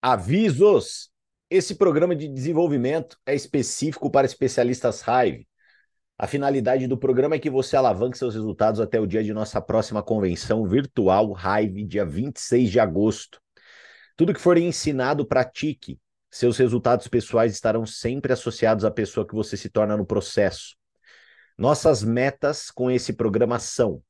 [0.00, 1.10] Avisos!
[1.50, 5.48] Esse programa de desenvolvimento é específico para especialistas Hive.
[6.16, 9.60] A finalidade do programa é que você alavanque seus resultados até o dia de nossa
[9.60, 13.40] próxima convenção virtual Hive, dia 26 de agosto.
[14.16, 15.98] Tudo que for ensinado, pratique.
[16.30, 20.76] Seus resultados pessoais estarão sempre associados à pessoa que você se torna no processo.
[21.58, 24.00] Nossas metas com esse programa são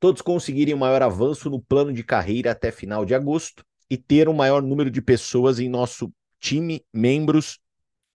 [0.00, 4.28] todos conseguirem um maior avanço no plano de carreira até final de agosto e ter
[4.28, 7.58] um maior número de pessoas em nosso time, membros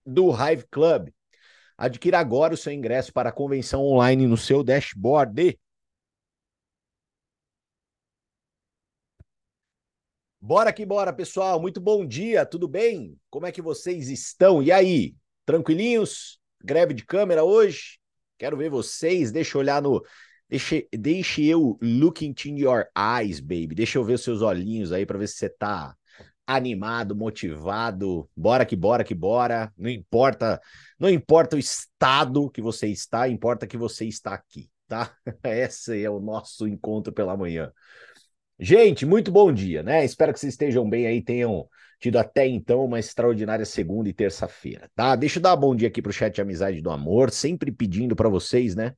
[0.05, 1.09] do Hive Club.
[1.77, 5.57] Adquira agora o seu ingresso para a convenção online no seu dashboard.
[10.39, 11.59] Bora que bora, pessoal.
[11.61, 13.17] Muito bom dia, tudo bem?
[13.29, 14.61] Como é que vocês estão?
[14.61, 15.15] E aí?
[15.45, 16.39] Tranquilinhos?
[16.63, 17.99] Greve de câmera hoje?
[18.37, 19.31] Quero ver vocês.
[19.31, 20.03] Deixa eu olhar no
[20.51, 23.73] Deixe, deixe eu look into your eyes, baby.
[23.73, 25.95] Deixa eu ver os seus olhinhos aí para ver se você tá
[26.45, 28.29] animado, motivado.
[28.35, 29.71] Bora que bora que bora.
[29.77, 30.59] Não importa,
[30.99, 35.15] não importa o estado que você está, importa que você está aqui, tá?
[35.45, 37.71] Esse é o nosso encontro pela manhã.
[38.59, 40.03] Gente, muito bom dia, né?
[40.03, 41.65] Espero que vocês estejam bem aí, tenham
[41.97, 45.15] tido até então uma extraordinária segunda e terça-feira, tá?
[45.15, 48.27] Deixa eu dar um bom dia aqui pro chat Amizade do Amor, sempre pedindo para
[48.27, 48.93] vocês, né?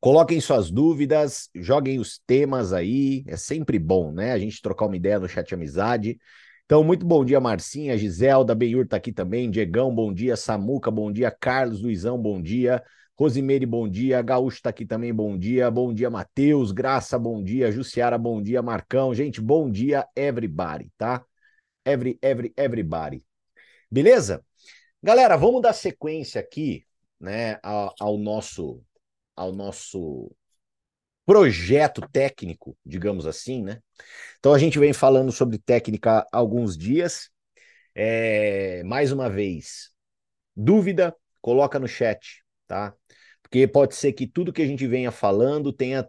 [0.00, 4.30] Coloquem suas dúvidas, joguem os temas aí, é sempre bom, né?
[4.30, 6.20] A gente trocar uma ideia no chat amizade.
[6.64, 11.10] Então, muito bom dia, Marcinha, Giselda, Benhur tá aqui também, Diegão, bom dia, Samuca, bom
[11.10, 12.80] dia, Carlos, Luizão, bom dia,
[13.18, 17.72] Rosimeire, bom dia, Gaúcho tá aqui também, bom dia, bom dia, Matheus, Graça, bom dia,
[17.72, 21.24] Jussiara, bom dia, Marcão, gente, bom dia, everybody, tá?
[21.84, 23.24] Every, every, everybody.
[23.90, 24.44] Beleza?
[25.02, 26.84] Galera, vamos dar sequência aqui,
[27.18, 28.80] né, ao, ao nosso
[29.38, 30.30] ao nosso
[31.24, 33.80] projeto técnico, digamos assim, né?
[34.38, 37.30] Então a gente vem falando sobre técnica há alguns dias.
[37.94, 39.90] É, mais uma vez,
[40.56, 42.94] dúvida, coloca no chat, tá?
[43.42, 46.08] Porque pode ser que tudo que a gente venha falando tenha,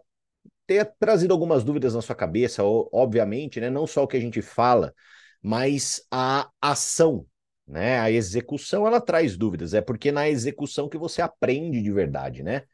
[0.66, 3.70] tenha trazido algumas dúvidas na sua cabeça, obviamente, né?
[3.70, 4.94] Não só o que a gente fala,
[5.42, 7.26] mas a ação,
[7.66, 8.00] né?
[8.00, 9.74] A execução, ela traz dúvidas.
[9.74, 12.64] É porque na execução que você aprende de verdade, né?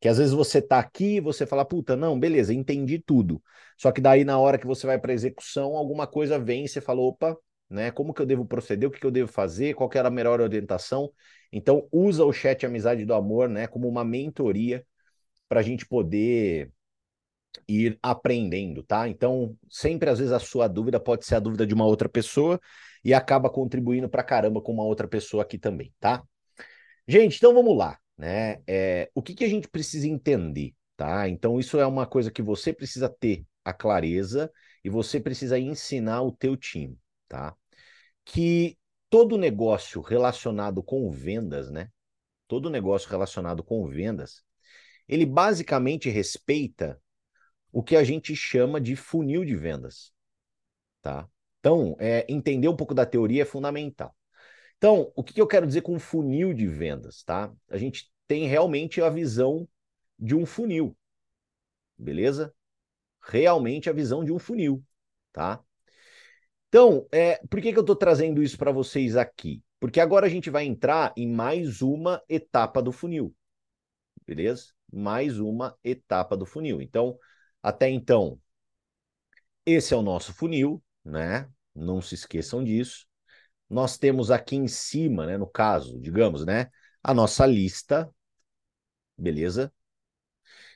[0.00, 3.42] Que às vezes você tá aqui e você fala, puta, não, beleza, entendi tudo.
[3.76, 6.80] Só que daí na hora que você vai para execução, alguma coisa vem e você
[6.80, 7.36] fala, opa,
[7.68, 7.90] né?
[7.90, 8.88] Como que eu devo proceder?
[8.88, 9.74] O que, que eu devo fazer?
[9.74, 11.12] Qual que era a melhor orientação?
[11.52, 14.84] Então usa o chat Amizade do Amor, né, como uma mentoria
[15.48, 16.70] para a gente poder
[17.68, 19.08] ir aprendendo, tá?
[19.08, 22.60] Então, sempre às vezes a sua dúvida pode ser a dúvida de uma outra pessoa
[23.04, 26.22] e acaba contribuindo para caramba com uma outra pessoa aqui também, tá?
[27.06, 28.62] Gente, então vamos lá né?
[28.66, 31.26] É, o que, que a gente precisa entender, tá?
[31.26, 34.52] Então, isso é uma coisa que você precisa ter a clareza
[34.84, 37.56] e você precisa ensinar o teu time, tá?
[38.24, 38.78] Que
[39.08, 41.88] todo negócio relacionado com vendas, né?
[42.46, 44.42] Todo negócio relacionado com vendas,
[45.08, 47.00] ele basicamente respeita
[47.72, 50.12] o que a gente chama de funil de vendas,
[51.00, 51.26] tá?
[51.60, 54.14] Então, é, entender um pouco da teoria é fundamental.
[54.80, 57.52] Então, o que, eu quero dizer com funil de vendas, tá?
[57.68, 59.68] A gente tem realmente a visão
[60.18, 60.96] de um funil,
[61.98, 62.54] beleza?
[63.20, 64.82] Realmente a visão de um funil,
[65.32, 65.62] tá?
[66.68, 69.62] Então, é, por que, que eu estou trazendo isso para vocês aqui?
[69.78, 73.36] Porque agora a gente vai entrar em mais uma etapa do funil,
[74.26, 74.72] beleza?
[74.90, 76.80] Mais uma etapa do funil.
[76.80, 77.18] Então,
[77.62, 78.40] até então,
[79.66, 81.50] esse é o nosso funil, né?
[81.74, 83.09] Não se esqueçam disso
[83.70, 86.70] nós temos aqui em cima, né, no caso, digamos, né,
[87.02, 88.12] a nossa lista,
[89.16, 89.72] beleza?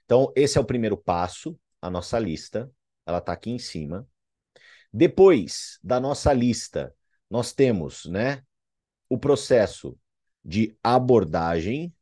[0.04, 2.70] Então, esse é o primeiro passo, a nossa lista,
[3.06, 4.06] ela está aqui em cima.
[4.92, 6.94] Depois da nossa lista,
[7.30, 8.42] nós temos, né,
[9.08, 9.98] o processo
[10.44, 11.94] de abordagem,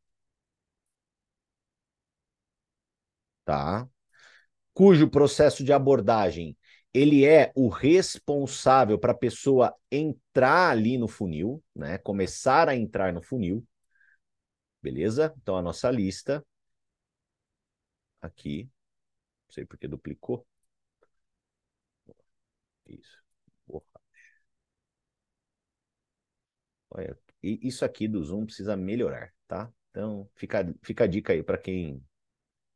[3.44, 3.88] tá?
[4.74, 6.56] Cujo processo de abordagem
[6.94, 11.98] ele é o responsável para a pessoa entrar ali no funil, né?
[11.98, 13.64] Começar a entrar no funil.
[14.82, 15.34] Beleza?
[15.40, 16.44] Então a nossa lista
[18.20, 18.64] aqui,
[19.48, 20.46] não sei porque duplicou.
[22.86, 23.18] Isso.
[26.90, 29.70] Olha, isso aqui do Zoom precisa melhorar, tá?
[29.90, 32.02] Então fica, fica a dica aí para quem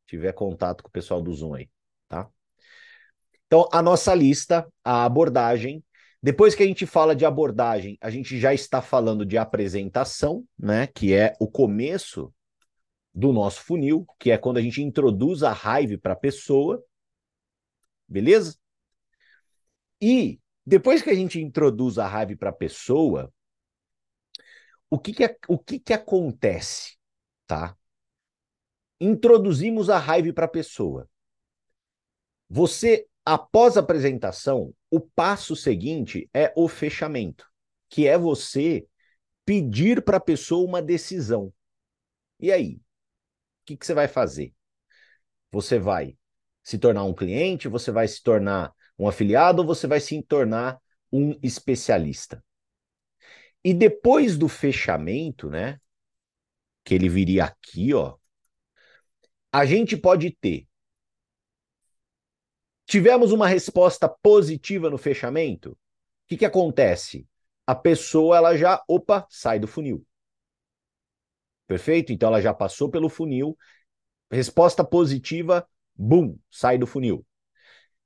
[0.07, 1.69] tiver contato com o pessoal do Zoom aí,
[2.09, 2.29] tá?
[3.47, 5.83] Então, a nossa lista, a abordagem.
[6.21, 10.87] Depois que a gente fala de abordagem, a gente já está falando de apresentação, né?
[10.87, 12.33] Que é o começo
[13.13, 16.83] do nosso funil, que é quando a gente introduz a raiva para a pessoa.
[18.07, 18.57] Beleza?
[20.01, 23.33] E Depois que a gente introduz a raiva para a pessoa,
[24.89, 26.97] o que que, o que que acontece,
[27.45, 27.73] tá?
[28.99, 31.09] Introduzimos a raiva para a pessoa.
[32.49, 37.45] Você, após a apresentação, o passo seguinte é o fechamento,
[37.89, 38.87] que é você
[39.43, 41.53] pedir para a pessoa uma decisão.
[42.39, 42.75] E aí?
[42.75, 42.81] O
[43.65, 44.53] que, que você vai fazer?
[45.51, 46.17] Você vai
[46.63, 50.79] se tornar um cliente, você vai se tornar um afiliado ou você vai se tornar
[51.11, 52.41] um especialista.
[53.61, 55.81] E depois do fechamento, né,
[56.85, 58.15] que ele viria aqui, ó,
[59.51, 60.66] a gente pode ter
[62.87, 65.77] tivemos uma resposta positiva no fechamento, o
[66.27, 67.27] que, que acontece?
[67.67, 70.03] A pessoa ela já, opa, sai do funil.
[71.67, 72.11] Perfeito?
[72.13, 73.57] Então ela já passou pelo funil.
[74.31, 77.25] Resposta positiva, Bum, sai do funil.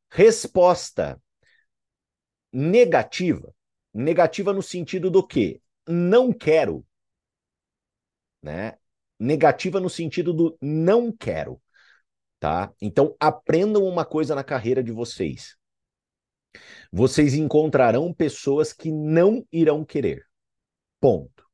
[0.10, 1.22] Resposta
[2.52, 3.54] negativa.
[3.94, 5.62] Negativa no sentido do que?
[5.88, 6.86] Não quero.
[8.42, 8.78] Né?
[9.20, 11.62] Negativa no sentido do não quero.
[12.42, 12.74] Tá?
[12.82, 15.56] Então aprendam uma coisa na carreira de vocês.
[16.92, 20.26] Vocês encontrarão pessoas que não irão querer.
[21.00, 21.46] Ponto.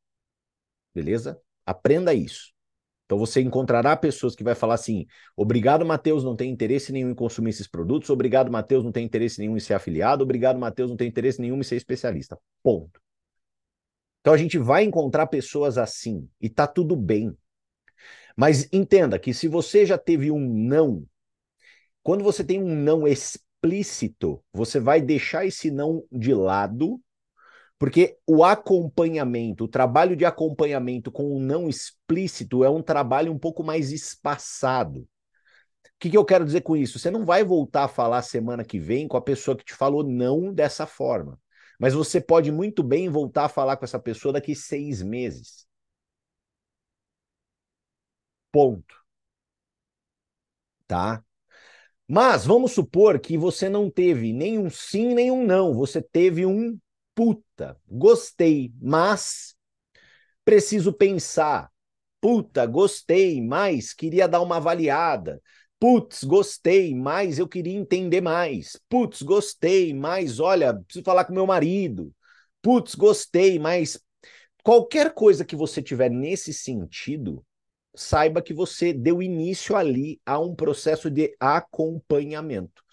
[0.95, 1.37] Beleza?
[1.65, 2.53] Aprenda isso.
[3.03, 5.05] Então você encontrará pessoas que vai falar assim:
[5.35, 8.09] "Obrigado, Matheus, não tem interesse nenhum em consumir esses produtos.
[8.09, 10.23] Obrigado, Matheus, não tem interesse nenhum em ser afiliado.
[10.23, 13.01] Obrigado, Matheus, não tem interesse nenhum em ser especialista." Ponto.
[14.21, 17.37] Então a gente vai encontrar pessoas assim e tá tudo bem.
[18.37, 21.05] Mas entenda que se você já teve um não,
[22.03, 27.01] quando você tem um não explícito, você vai deixar esse não de lado
[27.79, 33.37] porque o acompanhamento, o trabalho de acompanhamento com o não explícito é um trabalho um
[33.37, 35.01] pouco mais espaçado.
[35.01, 35.07] O
[35.99, 36.97] que, que eu quero dizer com isso?
[36.97, 40.03] Você não vai voltar a falar semana que vem com a pessoa que te falou
[40.03, 41.39] não dessa forma.
[41.79, 45.66] Mas você pode muito bem voltar a falar com essa pessoa daqui seis meses.
[48.51, 48.95] Ponto.
[50.87, 51.23] Tá?
[52.07, 55.73] Mas vamos supor que você não teve nem um sim, nem um não.
[55.75, 56.79] Você teve um
[57.15, 59.55] puta, gostei, mas
[60.45, 61.71] preciso pensar.
[62.21, 65.41] Puta, gostei, mas queria dar uma avaliada.
[65.79, 68.79] Putz, gostei, mas eu queria entender mais.
[68.89, 72.13] Putz, gostei, mas olha, preciso falar com meu marido.
[72.61, 73.99] Putz, gostei, mas
[74.63, 77.45] qualquer coisa que você tiver nesse sentido,
[77.97, 82.83] saiba que você deu início ali a um processo de acompanhamento.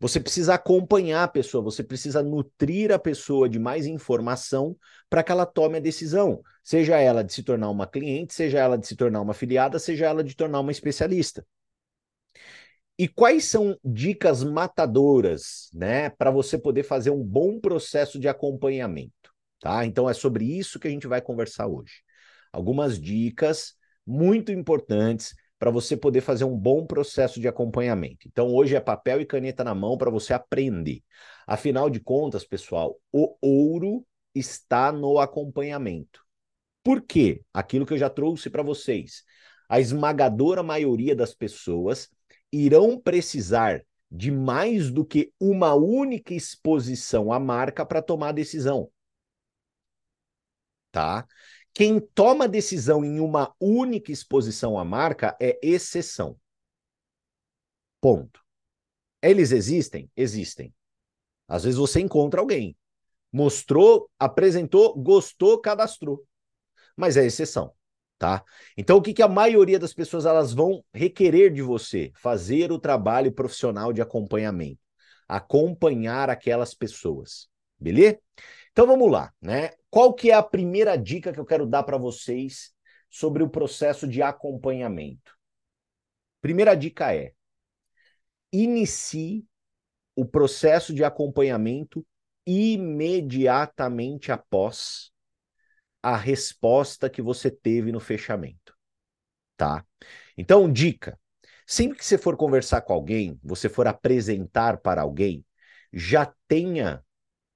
[0.00, 4.76] Você precisa acompanhar a pessoa, você precisa nutrir a pessoa de mais informação
[5.08, 8.76] para que ela tome a decisão, seja ela de se tornar uma cliente, seja ela
[8.76, 11.46] de se tornar uma afiliada, seja ela de tornar uma especialista.
[12.98, 19.32] E quais são dicas matadoras, né, para você poder fazer um bom processo de acompanhamento,
[19.60, 19.84] tá?
[19.84, 22.02] Então é sobre isso que a gente vai conversar hoje.
[22.52, 23.74] Algumas dicas
[24.06, 28.28] muito importantes para você poder fazer um bom processo de acompanhamento.
[28.28, 31.02] Então, hoje é papel e caneta na mão para você aprender.
[31.46, 36.24] Afinal de contas, pessoal, o ouro está no acompanhamento.
[36.82, 37.42] Por quê?
[37.52, 39.24] Aquilo que eu já trouxe para vocês.
[39.68, 42.10] A esmagadora maioria das pessoas
[42.52, 48.90] irão precisar de mais do que uma única exposição à marca para tomar a decisão.
[50.92, 51.26] Tá?
[51.74, 56.38] Quem toma decisão em uma única exposição à marca é exceção.
[58.00, 58.40] Ponto.
[59.20, 60.08] Eles existem?
[60.16, 60.72] Existem.
[61.48, 62.76] Às vezes você encontra alguém,
[63.32, 66.24] mostrou, apresentou, gostou, cadastrou.
[66.96, 67.72] Mas é exceção,
[68.18, 68.44] tá?
[68.76, 72.12] Então o que, que a maioria das pessoas elas vão requerer de você?
[72.14, 74.80] Fazer o trabalho profissional de acompanhamento,
[75.26, 77.48] acompanhar aquelas pessoas,
[77.80, 78.20] beleza?
[78.74, 79.70] Então vamos lá, né?
[79.88, 82.74] Qual que é a primeira dica que eu quero dar para vocês
[83.08, 85.32] sobre o processo de acompanhamento?
[86.40, 87.34] Primeira dica é:
[88.52, 89.46] inicie
[90.16, 92.04] o processo de acompanhamento
[92.44, 95.12] imediatamente após
[96.02, 98.76] a resposta que você teve no fechamento,
[99.56, 99.86] tá?
[100.36, 101.16] Então, dica:
[101.64, 105.46] sempre que você for conversar com alguém, você for apresentar para alguém,
[105.92, 107.00] já tenha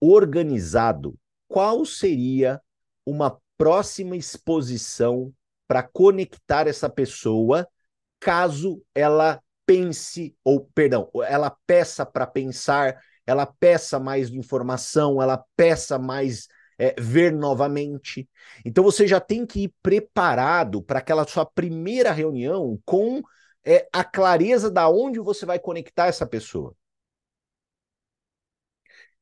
[0.00, 2.60] organizado qual seria
[3.04, 5.32] uma próxima exposição
[5.66, 7.66] para conectar essa pessoa
[8.20, 15.98] caso ela pense ou perdão, ela peça para pensar, ela peça mais informação, ela peça
[15.98, 18.28] mais é, ver novamente.
[18.64, 23.22] Então você já tem que ir preparado para aquela sua primeira reunião com
[23.64, 26.74] é, a clareza da onde você vai conectar essa pessoa.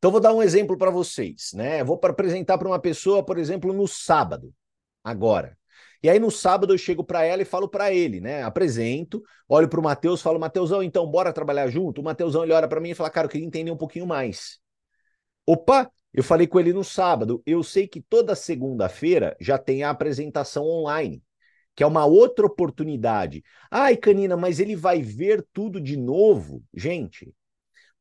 [0.07, 1.83] Então, vou dar um exemplo para vocês, né?
[1.83, 4.55] vou apresentar para uma pessoa, por exemplo, no sábado,
[5.03, 5.59] agora.
[6.01, 8.45] E aí, no sábado, eu chego para ela e falo para ele, né?
[8.45, 12.01] Apresento, olho para o Matheus, falo, Matheusão, então, bora trabalhar junto?
[12.01, 14.61] O Matheusão, ele olha para mim e fala, cara, eu queria entender um pouquinho mais.
[15.45, 17.43] Opa, eu falei com ele no sábado.
[17.45, 21.21] Eu sei que toda segunda-feira já tem a apresentação online,
[21.75, 23.43] que é uma outra oportunidade.
[23.69, 26.63] Ai, Canina, mas ele vai ver tudo de novo?
[26.73, 27.35] Gente,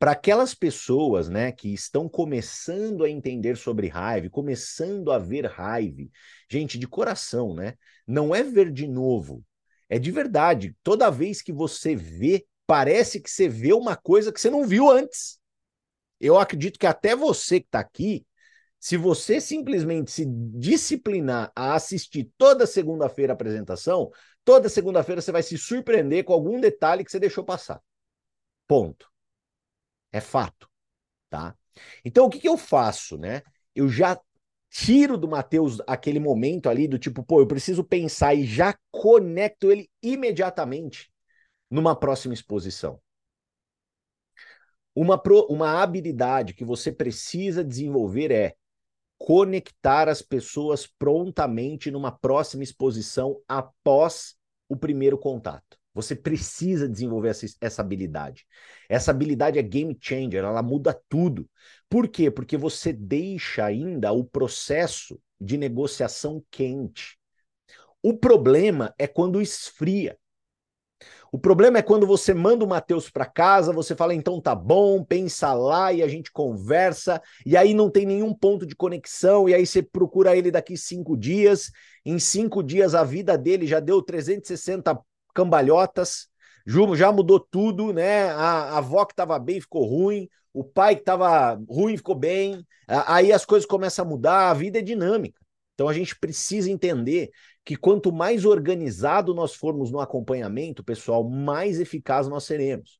[0.06, 6.04] para aquelas pessoas, né, que estão começando a entender sobre raiva, começando a ver raiva,
[6.48, 7.74] gente, de coração, né?
[8.06, 9.44] Não é ver de novo,
[9.90, 10.78] é de verdade.
[10.84, 14.92] Toda vez que você vê, parece que você vê uma coisa que você não viu
[14.92, 15.40] antes
[16.20, 18.24] eu acredito que até você que está aqui,
[18.80, 24.12] se você simplesmente se disciplinar a assistir toda segunda-feira a apresentação,
[24.44, 27.82] toda segunda-feira você vai se surpreender com algum detalhe que você deixou passar.
[28.68, 29.14] Ponto.
[30.15, 30.69] É fato,
[31.29, 31.53] tá?
[32.05, 33.41] Então o que, que eu faço, né?
[33.75, 34.17] Eu já
[34.69, 39.69] tiro do Matheus aquele momento ali do tipo, pô, eu preciso pensar e já conecto
[39.69, 41.12] ele imediatamente
[41.69, 42.98] numa próxima exposição.
[44.95, 48.55] Uma, pro, uma habilidade que você precisa desenvolver é
[49.17, 54.38] conectar as pessoas prontamente numa próxima exposição após
[54.69, 55.77] o primeiro contato.
[55.96, 58.46] Você precisa desenvolver essa, essa habilidade.
[58.90, 61.50] Essa habilidade é game changer, ela muda tudo.
[61.90, 62.30] Por quê?
[62.30, 67.18] Porque você deixa ainda o processo de negociação quente.
[68.04, 70.18] O problema é quando esfria.
[71.32, 75.04] O problema é quando você manda o Matheus para casa, você fala, então tá bom,
[75.04, 79.54] pensa lá e a gente conversa, e aí não tem nenhum ponto de conexão, e
[79.54, 81.72] aí você procura ele daqui cinco dias.
[82.06, 84.98] Em cinco dias a vida dele já deu 360
[85.36, 86.27] cambalhotas,
[86.96, 88.30] já mudou tudo, né?
[88.32, 92.65] A, a avó que estava bem ficou ruim, o pai que estava ruim ficou bem,
[92.88, 95.39] aí as coisas começam a mudar, a vida é dinâmica.
[95.74, 97.30] Então a gente precisa entender
[97.65, 103.00] que quanto mais organizado nós formos no acompanhamento, pessoal, mais eficaz nós seremos.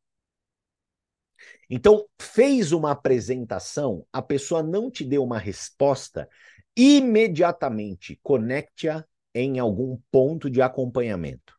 [1.70, 6.30] Então, fez uma apresentação, a pessoa não te deu uma resposta,
[6.76, 11.55] imediatamente conecte-a em algum ponto de acompanhamento.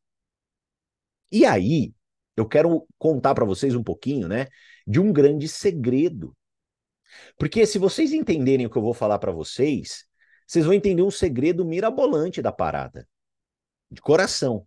[1.30, 1.92] E aí,
[2.37, 4.47] eu quero contar para vocês um pouquinho, né,
[4.87, 6.37] de um grande segredo.
[7.38, 10.04] Porque se vocês entenderem o que eu vou falar para vocês,
[10.47, 13.09] vocês vão entender um segredo mirabolante da parada.
[13.90, 14.66] De coração.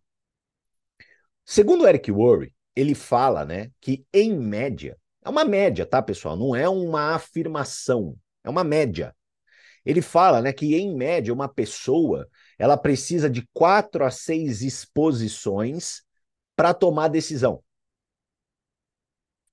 [1.45, 6.35] Segundo Eric Worre, ele fala, né, que em média, é uma média, tá, pessoal?
[6.35, 9.15] Não é uma afirmação, é uma média.
[9.85, 16.03] Ele fala, né, que em média uma pessoa, ela precisa de quatro a seis exposições
[16.59, 17.63] para tomar decisão.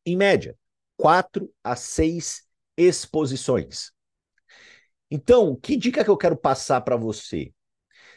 [0.04, 0.58] Em média,
[0.96, 2.42] quatro a seis
[2.76, 3.92] exposições.
[5.08, 7.52] Então, que dica que eu quero passar para você?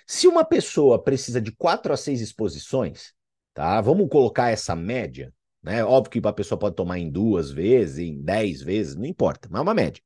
[0.07, 3.13] Se uma pessoa precisa de quatro a seis exposições,
[3.53, 3.79] tá?
[3.79, 5.31] Vamos colocar essa média,
[5.61, 5.85] né?
[5.85, 9.59] Óbvio que a pessoa pode tomar em duas vezes, em dez vezes, não importa, mas
[9.59, 10.01] é uma média.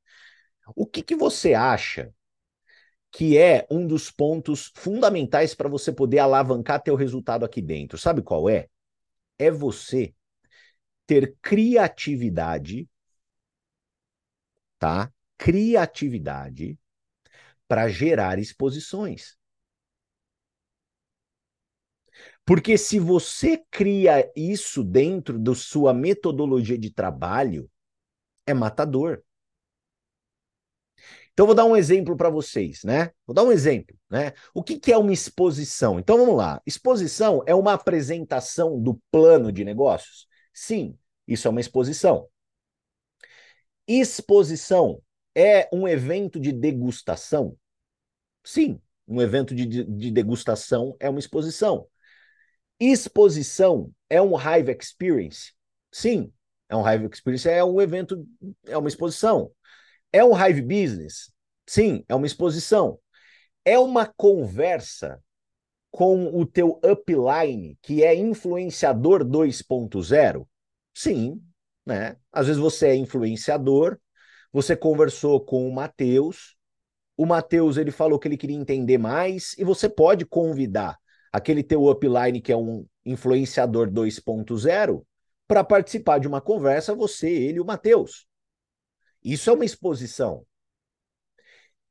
[0.75, 2.13] O que, que você acha
[3.13, 7.97] que é um dos pontos fundamentais para você poder alavancar teu resultado aqui dentro?
[7.97, 8.67] Sabe qual é?
[9.37, 10.13] É você
[11.07, 12.89] ter criatividade,
[14.79, 15.11] tá?
[15.37, 16.77] criatividade
[17.67, 19.37] para gerar exposições.
[22.45, 27.69] Porque se você cria isso dentro da sua metodologia de trabalho,
[28.47, 29.23] é matador.
[31.33, 33.11] Então vou dar um exemplo para vocês, né?
[33.25, 34.33] Vou dar um exemplo, né?
[34.53, 35.99] O que, que é uma exposição?
[35.99, 36.61] Então vamos lá.
[36.65, 40.27] Exposição é uma apresentação do plano de negócios?
[40.53, 40.95] Sim,
[41.27, 42.27] isso é uma exposição.
[43.87, 45.01] Exposição
[45.35, 47.57] é um evento de degustação?
[48.43, 51.87] Sim, um evento de, de degustação é uma exposição.
[52.79, 55.53] Exposição é um Hive Experience?
[55.91, 56.31] Sim,
[56.69, 58.27] é um Hive Experience, é um evento,
[58.67, 59.51] é uma exposição.
[60.13, 61.33] É um Hive Business?
[61.67, 62.99] Sim, é uma exposição.
[63.65, 65.19] É uma conversa
[65.89, 70.47] com o teu upline, que é influenciador 2.0?
[70.93, 71.41] Sim,
[71.85, 72.15] né?
[72.31, 73.99] Às vezes você é influenciador,
[74.51, 76.55] você conversou com o Matheus,
[77.17, 80.97] o Matheus ele falou que ele queria entender mais e você pode convidar
[81.31, 85.05] aquele teu upline que é um influenciador 2.0
[85.47, 88.25] para participar de uma conversa, você, ele e o Matheus.
[89.23, 90.45] Isso é uma exposição.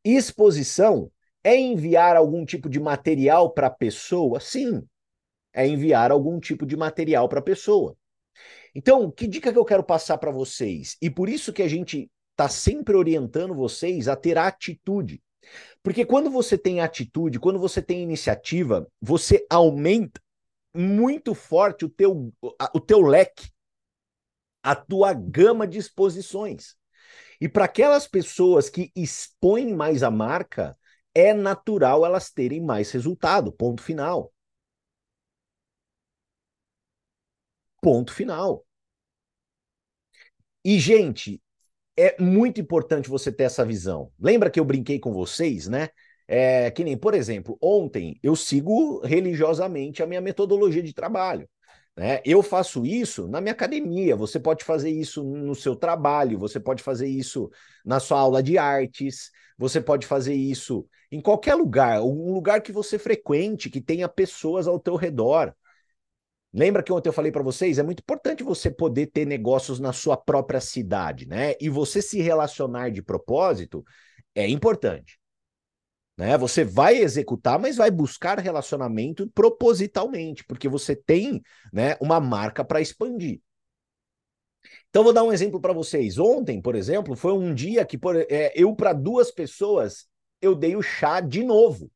[0.04, 1.10] Exposição
[1.44, 4.40] é enviar algum tipo de material para a pessoa?
[4.40, 4.86] Sim,
[5.52, 7.96] é enviar algum tipo de material para a pessoa.
[8.74, 10.96] Então, que dica que eu quero passar para vocês?
[11.00, 15.22] E por isso que a gente está sempre orientando vocês a ter atitude.
[15.82, 20.20] Porque quando você tem atitude, quando você tem iniciativa, você aumenta
[20.74, 22.32] muito forte o teu,
[22.74, 23.50] o teu leque,
[24.62, 26.76] a tua gama de exposições.
[27.42, 30.78] E para aquelas pessoas que expõem mais a marca,
[31.12, 33.50] é natural elas terem mais resultado.
[33.50, 34.32] Ponto final.
[37.82, 38.64] Ponto final.
[40.64, 41.42] E, gente,
[41.96, 44.12] é muito importante você ter essa visão.
[44.20, 45.88] Lembra que eu brinquei com vocês, né?
[46.28, 51.48] É, que nem, por exemplo, ontem eu sigo religiosamente a minha metodologia de trabalho.
[51.96, 52.20] Né?
[52.24, 56.82] Eu faço isso na minha academia, você pode fazer isso no seu trabalho, você pode
[56.82, 57.50] fazer isso
[57.84, 62.72] na sua aula de artes, você pode fazer isso em qualquer lugar, um lugar que
[62.72, 65.54] você frequente, que tenha pessoas ao teu redor.
[66.54, 67.78] Lembra que ontem eu falei para vocês?
[67.78, 71.54] É muito importante você poder ter negócios na sua própria cidade, né?
[71.60, 73.84] E você se relacionar de propósito
[74.34, 75.21] é importante.
[76.16, 76.36] Né?
[76.36, 81.42] Você vai executar, mas vai buscar relacionamento propositalmente, porque você tem
[81.72, 83.40] né, uma marca para expandir.
[84.90, 86.18] Então, vou dar um exemplo para vocês.
[86.18, 90.06] Ontem, por exemplo, foi um dia que por, é, eu, para duas pessoas,
[90.40, 91.90] eu dei o chá de novo.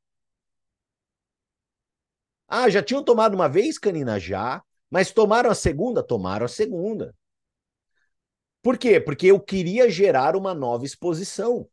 [2.48, 4.18] Ah, já tinham tomado uma vez, Canina?
[4.18, 4.62] Já.
[4.90, 6.02] Mas tomaram a segunda?
[6.02, 7.14] Tomaram a segunda.
[8.62, 9.00] Por quê?
[9.00, 11.68] Porque eu queria gerar uma nova exposição.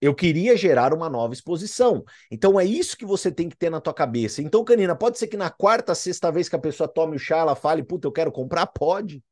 [0.00, 2.04] Eu queria gerar uma nova exposição.
[2.30, 4.40] Então é isso que você tem que ter na tua cabeça.
[4.42, 7.38] Então, Canina, pode ser que na quarta, sexta vez que a pessoa tome o chá,
[7.38, 8.66] ela fale, puta, eu quero comprar?
[8.66, 9.22] Pode.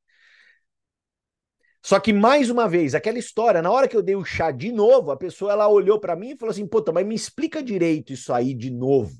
[1.82, 4.70] Só que, mais uma vez, aquela história, na hora que eu dei o chá de
[4.72, 8.12] novo, a pessoa ela olhou para mim e falou assim: puta, mas me explica direito
[8.12, 9.16] isso aí de novo.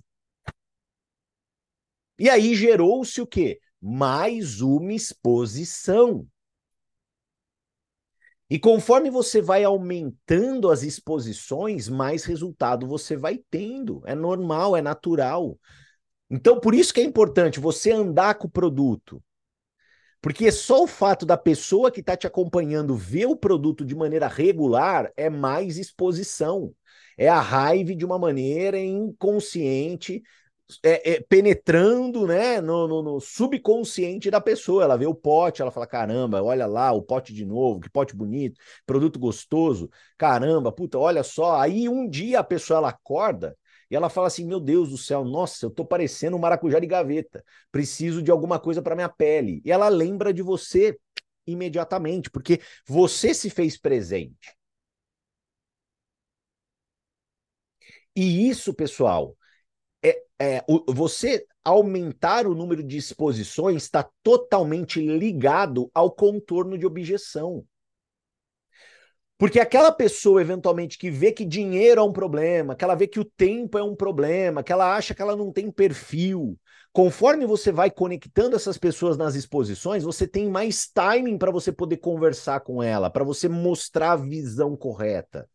[2.18, 3.60] E aí gerou-se o quê?
[3.80, 6.26] Mais uma exposição.
[8.50, 14.02] E conforme você vai aumentando as exposições, mais resultado você vai tendo.
[14.06, 15.58] É normal, é natural.
[16.30, 19.22] Então, por isso que é importante você andar com o produto.
[20.20, 24.26] Porque só o fato da pessoa que está te acompanhando ver o produto de maneira
[24.26, 26.74] regular é mais exposição.
[27.16, 30.22] É a raiva de uma maneira inconsciente,
[30.82, 34.84] é, é, penetrando né, no, no, no, subconsciente da pessoa.
[34.84, 38.14] Ela vê o pote, ela fala: caramba, olha lá o pote de novo, que pote
[38.14, 41.60] bonito, produto gostoso, caramba, puta, olha só.
[41.60, 43.56] Aí um dia a pessoa ela acorda
[43.90, 46.86] e ela fala assim: Meu Deus do céu, nossa, eu tô parecendo um maracujá de
[46.86, 49.62] gaveta, preciso de alguma coisa para minha pele.
[49.64, 50.98] E ela lembra de você
[51.46, 54.54] imediatamente, porque você se fez presente.
[58.14, 59.36] E isso, pessoal,
[60.02, 66.86] é, é o, você aumentar o número de exposições está totalmente ligado ao contorno de
[66.86, 67.64] objeção.
[69.36, 73.20] Porque aquela pessoa, eventualmente, que vê que dinheiro é um problema, que ela vê que
[73.20, 76.58] o tempo é um problema, que ela acha que ela não tem perfil,
[76.92, 81.98] conforme você vai conectando essas pessoas nas exposições, você tem mais timing para você poder
[81.98, 85.48] conversar com ela, para você mostrar a visão correta.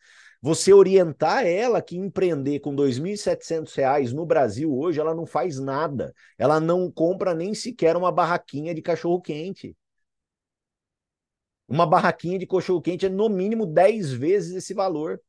[0.43, 6.13] Você orientar ela que empreender com R$ 2.700 no Brasil hoje, ela não faz nada.
[6.37, 9.73] Ela não compra nem sequer uma barraquinha de cachorro-quente.
[11.65, 15.21] Uma barraquinha de cachorro quente é no mínimo 10 vezes esse valor.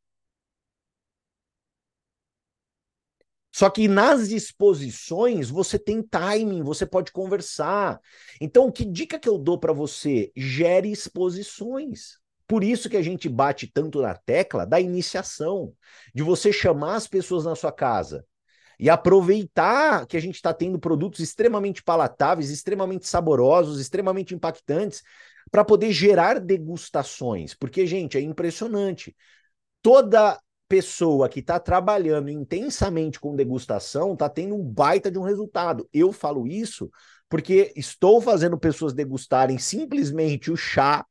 [3.52, 8.00] Só que nas exposições você tem timing, você pode conversar.
[8.40, 10.32] Então, que dica que eu dou para você?
[10.34, 12.18] Gere exposições.
[12.46, 15.72] Por isso que a gente bate tanto na tecla da iniciação,
[16.14, 18.24] de você chamar as pessoas na sua casa
[18.78, 25.02] e aproveitar que a gente está tendo produtos extremamente palatáveis, extremamente saborosos, extremamente impactantes,
[25.50, 27.54] para poder gerar degustações.
[27.54, 29.14] Porque, gente, é impressionante.
[29.80, 35.88] Toda pessoa que está trabalhando intensamente com degustação está tendo um baita de um resultado.
[35.92, 36.90] Eu falo isso
[37.28, 41.04] porque estou fazendo pessoas degustarem simplesmente o chá.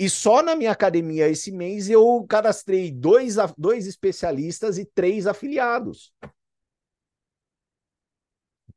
[0.00, 6.14] E só na minha academia esse mês eu cadastrei dois, dois especialistas e três afiliados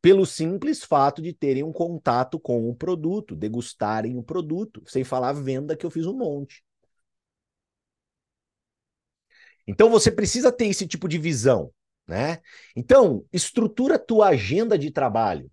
[0.01, 5.29] pelo simples fato de terem um contato com o produto, degustarem o produto, sem falar
[5.29, 6.61] a venda que eu fiz um monte.
[9.65, 11.71] Então você precisa ter esse tipo de visão,
[12.05, 12.41] né?
[12.75, 15.49] Então, estrutura tua agenda de trabalho.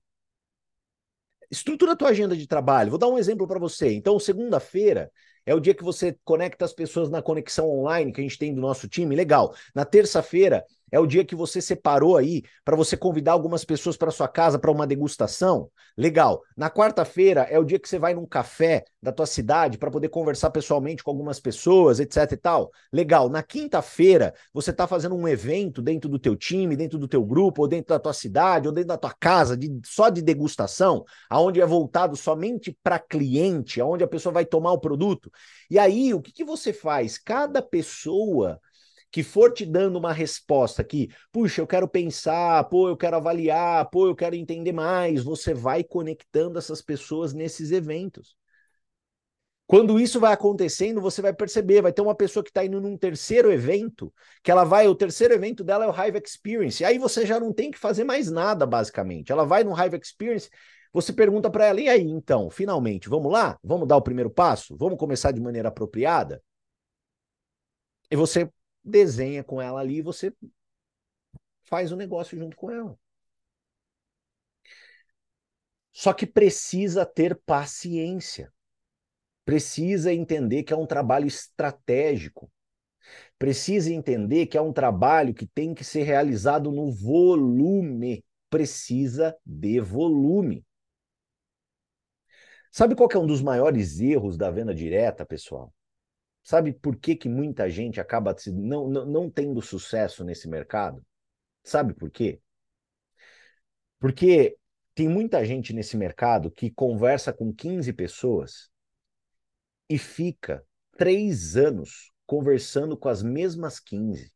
[1.49, 2.91] Estrutura tua agenda de trabalho.
[2.91, 3.93] Vou dar um exemplo para você.
[3.93, 5.13] Então, segunda-feira
[5.45, 8.55] é o dia que você conecta as pessoas na conexão online que a gente tem
[8.55, 9.17] do nosso time.
[9.17, 9.55] Legal.
[9.75, 14.11] Na terça-feira é o dia que você separou aí para você convidar algumas pessoas para
[14.11, 15.71] sua casa para uma degustação.
[15.97, 16.43] Legal.
[16.57, 20.09] Na quarta-feira é o dia que você vai num café da tua cidade para poder
[20.09, 22.71] conversar pessoalmente com algumas pessoas, etc e tal.
[22.93, 23.29] Legal.
[23.29, 27.63] Na quinta-feira você está fazendo um evento dentro do teu time, dentro do teu grupo,
[27.63, 31.61] ou dentro da tua cidade, ou dentro da tua casa, de, só de degustação, aonde
[31.61, 35.31] é voltado somente para cliente, aonde a pessoa vai tomar o produto.
[35.71, 37.19] E aí, o que, que você faz?
[37.19, 38.61] Cada pessoa
[39.11, 43.89] que for te dando uma resposta que, puxa, eu quero pensar, pô, eu quero avaliar,
[43.91, 48.37] pô, eu quero entender mais, você vai conectando essas pessoas nesses eventos.
[49.67, 52.97] Quando isso vai acontecendo, você vai perceber, vai ter uma pessoa que está indo num
[52.97, 56.99] terceiro evento, que ela vai, o terceiro evento dela é o Hive Experience, e aí
[56.99, 59.31] você já não tem que fazer mais nada, basicamente.
[59.31, 60.51] Ela vai no Hive Experience,
[60.93, 63.57] você pergunta para ela, e aí, então, finalmente, vamos lá?
[63.63, 64.77] Vamos dar o primeiro passo?
[64.77, 66.43] Vamos começar de maneira apropriada?
[68.11, 68.51] E você
[68.91, 70.33] desenha com ela ali e você
[71.63, 72.99] faz o negócio junto com ela.
[75.93, 78.53] Só que precisa ter paciência.
[79.45, 82.51] Precisa entender que é um trabalho estratégico.
[83.39, 88.25] Precisa entender que é um trabalho que tem que ser realizado no volume.
[88.49, 90.65] Precisa de volume.
[92.71, 95.73] Sabe qual é um dos maiores erros da venda direta, pessoal?
[96.43, 101.05] Sabe por que, que muita gente acaba não, não, não tendo sucesso nesse mercado?
[101.63, 102.41] Sabe por quê?
[103.99, 104.57] Porque
[104.95, 108.71] tem muita gente nesse mercado que conversa com 15 pessoas
[109.89, 110.65] e fica
[110.97, 114.33] três anos conversando com as mesmas 15.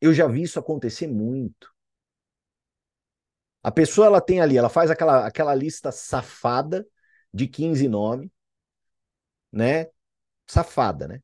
[0.00, 1.72] Eu já vi isso acontecer muito.
[3.62, 6.84] A pessoa ela tem ali, ela faz aquela, aquela lista safada
[7.32, 8.28] de 15 nomes,
[9.52, 9.88] né?
[10.46, 11.22] Safada, né?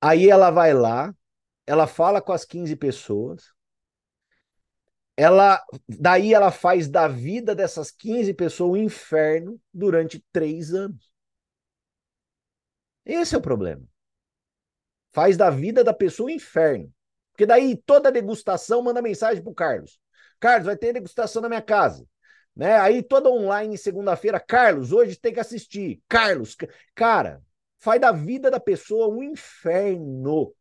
[0.00, 1.14] Aí ela vai lá,
[1.66, 3.52] ela fala com as 15 pessoas,
[5.16, 11.10] ela daí ela faz da vida dessas 15 pessoas um inferno durante três anos.
[13.04, 13.82] Esse é o problema.
[15.12, 16.92] Faz da vida da pessoa um inferno.
[17.32, 20.00] Porque daí toda degustação manda mensagem pro Carlos.
[20.38, 22.06] Carlos, vai ter degustação na minha casa.
[22.54, 22.76] Né?
[22.78, 26.02] Aí toda online segunda-feira, Carlos, hoje tem que assistir.
[26.08, 26.56] Carlos,
[26.94, 27.42] cara,
[27.78, 30.54] faz da vida da pessoa um inferno.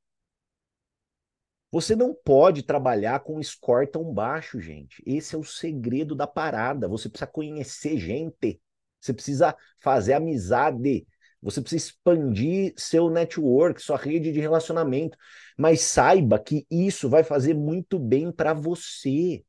[1.72, 5.04] Você não pode trabalhar com score tão baixo, gente.
[5.06, 6.88] Esse é o segredo da parada.
[6.88, 8.60] Você precisa conhecer gente.
[9.00, 11.06] Você precisa fazer amizade.
[11.42, 15.18] Você precisa expandir seu network, sua rede de relacionamento.
[15.58, 19.44] Mas saiba que isso vai fazer muito bem para você.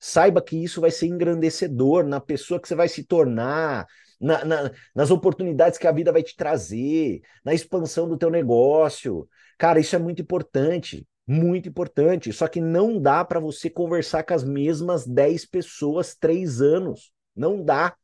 [0.00, 3.86] Saiba que isso vai ser engrandecedor na pessoa que você vai se tornar,
[4.20, 9.28] na, na, nas oportunidades que a vida vai te trazer, na expansão do teu negócio.
[9.58, 12.32] Cara, isso é muito importante, muito importante.
[12.32, 17.12] Só que não dá para você conversar com as mesmas 10 pessoas três anos.
[17.36, 17.94] Não dá.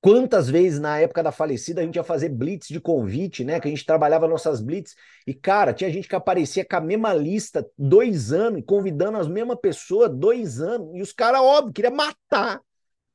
[0.00, 3.58] Quantas vezes na época da falecida a gente ia fazer blitz de convite, né?
[3.58, 4.94] Que a gente trabalhava nossas blitz
[5.26, 9.58] e, cara, tinha gente que aparecia com a mesma lista dois anos, convidando as mesmas
[9.60, 12.60] pessoas dois anos, e os caras, óbvio, queria matar.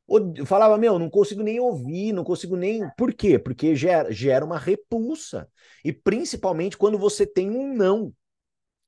[0.10, 2.84] Eu falava, meu, não consigo nem ouvir, não consigo nem.
[2.98, 3.40] Por quê?
[3.40, 5.48] Porque gera, gera uma repulsa.
[5.84, 8.14] E principalmente quando você tem um não.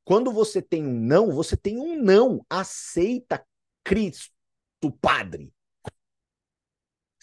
[0.03, 2.45] Quando você tem um não, você tem um não.
[2.49, 3.43] Aceita
[3.84, 4.31] Cristo,
[5.01, 5.55] Padre.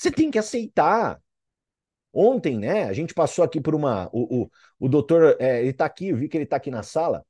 [0.02, 1.22] Você tem que aceitar.
[2.12, 4.10] Ontem, né, a gente passou aqui por uma.
[4.12, 6.82] O, o, o doutor, é, ele está aqui, eu vi que ele está aqui na
[6.82, 7.24] sala.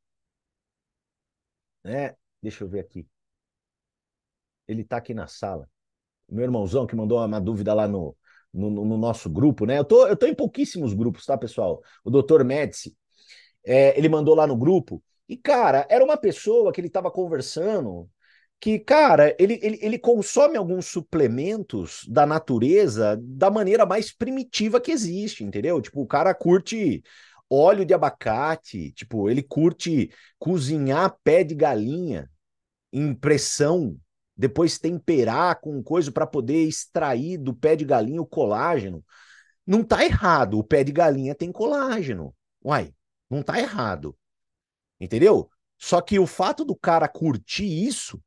[1.85, 2.17] Né?
[2.43, 3.07] Deixa eu ver aqui.
[4.67, 5.69] Ele está aqui na sala.
[6.27, 8.17] Meu irmãozão que mandou uma dúvida lá no,
[8.55, 9.79] no, no, nosso grupo, né?
[9.79, 11.83] Eu tô, eu tô em pouquíssimos grupos, tá, pessoal?
[12.03, 12.97] O doutor Médici,
[13.65, 15.05] é, ele mandou lá no grupo.
[15.29, 18.09] E, cara, era uma pessoa que ele estava conversando
[18.63, 24.93] que, cara, ele, ele, ele consome alguns suplementos da natureza da maneira mais primitiva que
[24.93, 25.83] existe, entendeu?
[25.83, 27.03] Tipo, o cara curte
[27.51, 32.31] óleo de abacate, tipo, ele curte cozinhar pé de galinha
[32.93, 33.99] em pressão,
[34.37, 39.05] depois temperar com coisa para poder extrair do pé de galinha o colágeno.
[39.67, 42.33] Não tá errado, o pé de galinha tem colágeno.
[42.65, 42.95] Uai,
[43.29, 44.17] não tá errado.
[45.01, 45.51] Entendeu?
[45.77, 48.23] Só que o fato do cara curtir isso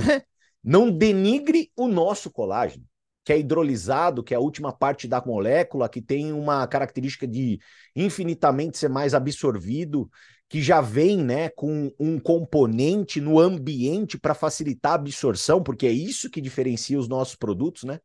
[0.00, 0.22] né?
[0.62, 2.84] Não denigre o nosso colágeno,
[3.24, 7.58] que é hidrolisado, que é a última parte da molécula, que tem uma característica de
[7.96, 10.10] infinitamente ser mais absorvido,
[10.50, 15.92] que já vem né, com um componente no ambiente para facilitar a absorção, porque é
[15.92, 18.00] isso que diferencia os nossos produtos, né?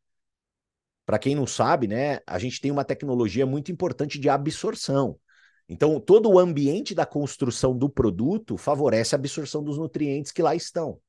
[1.05, 5.19] Para quem não sabe, né, a gente tem uma tecnologia muito importante de absorção.
[5.67, 10.55] Então, todo o ambiente da construção do produto favorece a absorção dos nutrientes que lá
[10.55, 10.99] estão.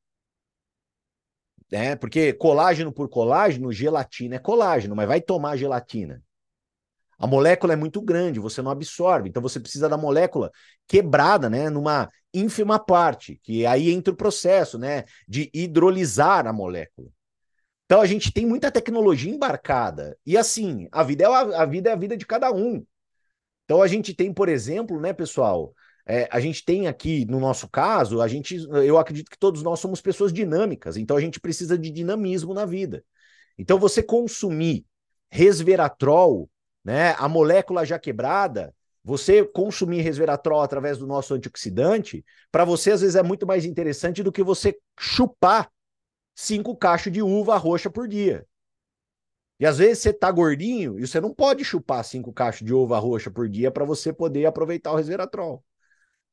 [1.70, 6.22] É, porque colágeno por colágeno, gelatina é colágeno, mas vai tomar gelatina.
[7.18, 10.50] A molécula é muito grande, você não absorve, então você precisa da molécula
[10.86, 17.08] quebrada, né, numa ínfima parte, que aí entra o processo, né, de hidrolisar a molécula.
[17.86, 20.18] Então a gente tem muita tecnologia embarcada.
[20.26, 22.84] E assim, a vida é a, a vida é a vida de cada um.
[23.64, 25.72] Então a gente tem, por exemplo, né, pessoal,
[26.06, 29.80] é, a gente tem aqui, no nosso caso, a gente, eu acredito que todos nós
[29.80, 33.04] somos pessoas dinâmicas, então a gente precisa de dinamismo na vida.
[33.58, 34.86] Então você consumir
[35.28, 36.48] resveratrol,
[36.84, 43.00] né, a molécula já quebrada, você consumir resveratrol através do nosso antioxidante, para você às
[43.00, 45.68] vezes é muito mais interessante do que você chupar
[46.36, 48.46] cinco cachos de uva roxa por dia.
[49.58, 52.98] E às vezes você tá gordinho e você não pode chupar cinco cachos de uva
[52.98, 55.64] roxa por dia para você poder aproveitar o resveratrol.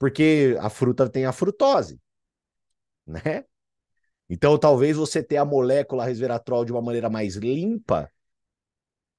[0.03, 1.97] Porque a fruta tem a frutose,
[3.07, 3.45] né?
[4.29, 8.11] Então talvez você ter a molécula resveratrol de uma maneira mais limpa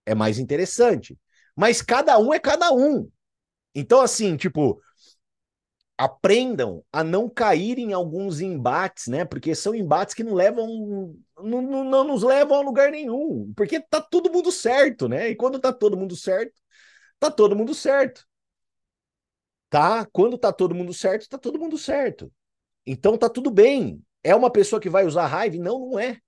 [0.05, 1.18] é mais interessante.
[1.57, 3.11] Mas cada um é cada um.
[3.75, 4.79] Então assim, tipo,
[5.97, 9.25] aprendam a não cair em alguns embates, né?
[9.25, 13.81] Porque são embates que não levam, não, não, não, nos levam a lugar nenhum, porque
[13.81, 15.31] tá todo mundo certo, né?
[15.31, 16.61] E quando tá todo mundo certo,
[17.18, 18.27] tá todo mundo certo.
[19.74, 20.06] Tá?
[20.12, 22.32] Quando tá todo mundo certo, tá todo mundo certo.
[22.87, 24.00] Então tá tudo bem.
[24.22, 25.56] É uma pessoa que vai usar raiva?
[25.56, 26.20] Não, não é.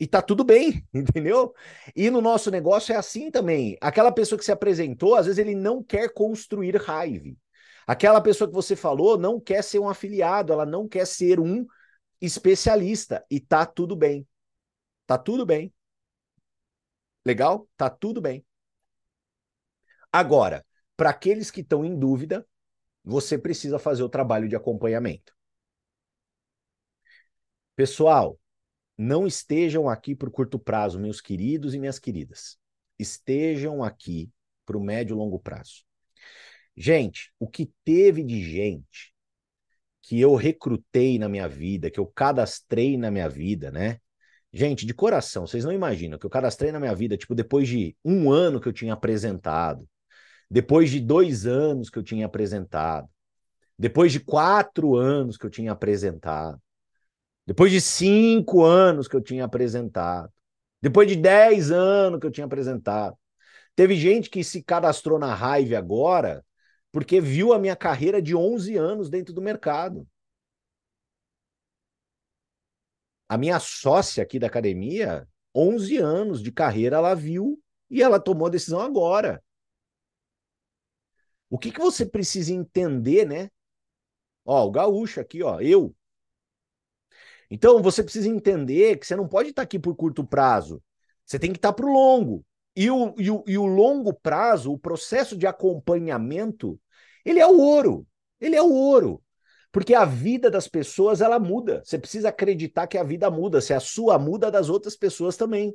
[0.00, 1.54] E tá tudo bem, entendeu?
[1.94, 3.76] E no nosso negócio é assim também.
[3.82, 7.36] Aquela pessoa que se apresentou, às vezes ele não quer construir raiva.
[7.86, 11.66] Aquela pessoa que você falou não quer ser um afiliado, ela não quer ser um
[12.18, 13.22] especialista.
[13.30, 14.26] E tá tudo bem.
[15.06, 15.70] Tá tudo bem.
[17.26, 17.68] Legal?
[17.76, 18.42] Tá tudo bem.
[20.10, 20.64] Agora,
[20.96, 22.46] para aqueles que estão em dúvida,
[23.04, 25.32] você precisa fazer o trabalho de acompanhamento.
[27.74, 28.38] Pessoal,
[28.96, 32.58] não estejam aqui por curto prazo, meus queridos e minhas queridas.
[32.98, 34.30] Estejam aqui
[34.66, 35.84] para o médio e longo prazo.
[36.76, 39.14] Gente, o que teve de gente
[40.02, 43.98] que eu recrutei na minha vida, que eu cadastrei na minha vida, né?
[44.52, 47.96] Gente, de coração, vocês não imaginam que eu cadastrei na minha vida, tipo, depois de
[48.04, 49.88] um ano que eu tinha apresentado,
[50.50, 53.08] depois de dois anos que eu tinha apresentado,
[53.78, 56.60] depois de quatro anos que eu tinha apresentado,
[57.46, 60.32] depois de cinco anos que eu tinha apresentado,
[60.82, 63.16] depois de dez anos que eu tinha apresentado.
[63.76, 66.44] Teve gente que se cadastrou na Raive agora
[66.92, 70.06] porque viu a minha carreira de 11 anos dentro do mercado.
[73.28, 78.48] A minha sócia aqui da academia, 11 anos de carreira, ela viu e ela tomou
[78.48, 79.42] a decisão agora.
[81.50, 83.50] O que, que você precisa entender, né?
[84.44, 85.94] Ó, o gaúcho aqui, ó, eu.
[87.50, 90.80] Então, você precisa entender que você não pode estar aqui por curto prazo.
[91.26, 92.44] Você tem que estar para o longo.
[92.76, 96.80] E o, e, o, e o longo prazo, o processo de acompanhamento,
[97.24, 98.06] ele é o ouro.
[98.40, 99.22] Ele é o ouro.
[99.72, 101.82] Porque a vida das pessoas, ela muda.
[101.84, 103.60] Você precisa acreditar que a vida muda.
[103.60, 105.74] Se a sua muda, das outras pessoas também.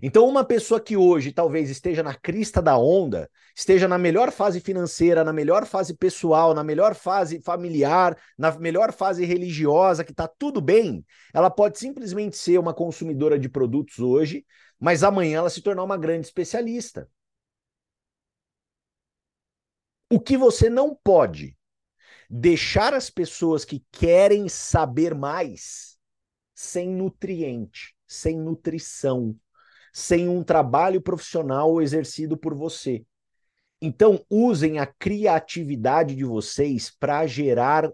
[0.00, 4.60] Então, uma pessoa que hoje talvez esteja na crista da onda, esteja na melhor fase
[4.60, 10.26] financeira, na melhor fase pessoal, na melhor fase familiar, na melhor fase religiosa, que está
[10.26, 14.46] tudo bem, ela pode simplesmente ser uma consumidora de produtos hoje,
[14.80, 17.08] mas amanhã ela se tornar uma grande especialista.
[20.10, 21.56] O que você não pode
[22.28, 25.98] deixar as pessoas que querem saber mais
[26.54, 29.36] sem nutriente, sem nutrição,
[29.92, 33.04] sem um trabalho profissional exercido por você.
[33.80, 37.92] Então, usem a criatividade de vocês para gerar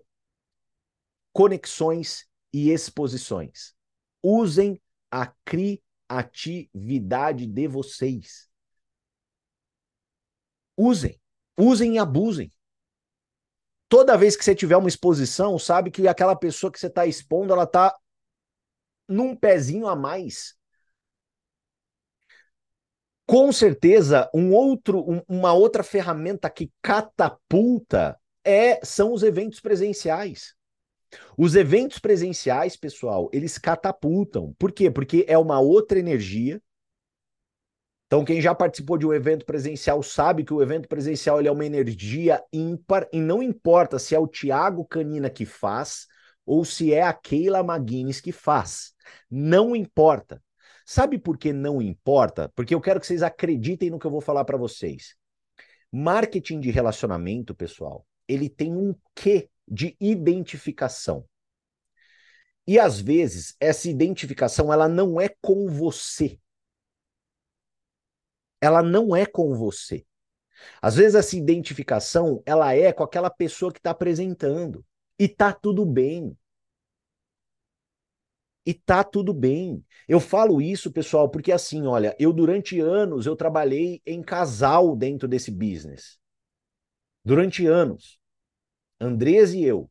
[1.33, 3.75] conexões e exposições.
[4.23, 4.81] Usem
[5.11, 8.49] a criatividade atividade de vocês.
[10.77, 11.21] Usem,
[11.57, 12.53] usem e abusem.
[13.89, 17.53] Toda vez que você tiver uma exposição, sabe que aquela pessoa que você está expondo,
[17.53, 17.95] ela está
[19.07, 20.57] num pezinho a mais.
[23.29, 30.55] Com certeza, um outro, um, uma outra ferramenta que catapulta é são os eventos presenciais.
[31.37, 34.55] Os eventos presenciais, pessoal, eles catapultam.
[34.59, 34.91] Por quê?
[34.91, 36.59] Porque é uma outra energia.
[38.07, 41.53] Então, quem já participou de um evento presencial sabe que o evento presencial ele é
[41.53, 46.07] uma energia ímpar e não importa se é o Tiago Canina que faz
[46.47, 48.95] ou se é a Keila Maguines que faz.
[49.31, 50.43] Não importa.
[50.91, 52.51] Sabe por que não importa?
[52.57, 55.15] Porque eu quero que vocês acreditem no que eu vou falar para vocês.
[55.93, 61.29] Marketing de relacionamento, pessoal, ele tem um quê de identificação.
[62.67, 66.41] E às vezes essa identificação ela não é com você.
[68.59, 70.07] Ela não é com você.
[70.81, 74.83] Às vezes essa identificação ela é com aquela pessoa que está apresentando
[75.19, 76.35] e tá tudo bem.
[78.69, 79.83] E tá tudo bem.
[80.07, 85.27] Eu falo isso, pessoal, porque assim, olha, eu durante anos eu trabalhei em casal dentro
[85.27, 86.19] desse business.
[87.25, 88.19] Durante anos.
[89.01, 89.91] Andrés e eu.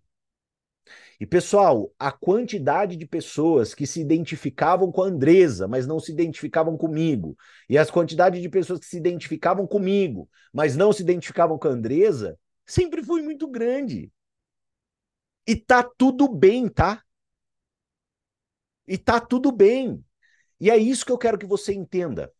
[1.19, 6.11] E pessoal, a quantidade de pessoas que se identificavam com a Andresa, mas não se
[6.11, 7.35] identificavam comigo,
[7.67, 11.71] e as quantidade de pessoas que se identificavam comigo, mas não se identificavam com a
[11.71, 14.11] Andresa, sempre foi muito grande.
[15.47, 17.03] E tá tudo bem, tá?
[18.87, 20.03] E tá tudo bem.
[20.59, 22.31] E é isso que eu quero que você entenda.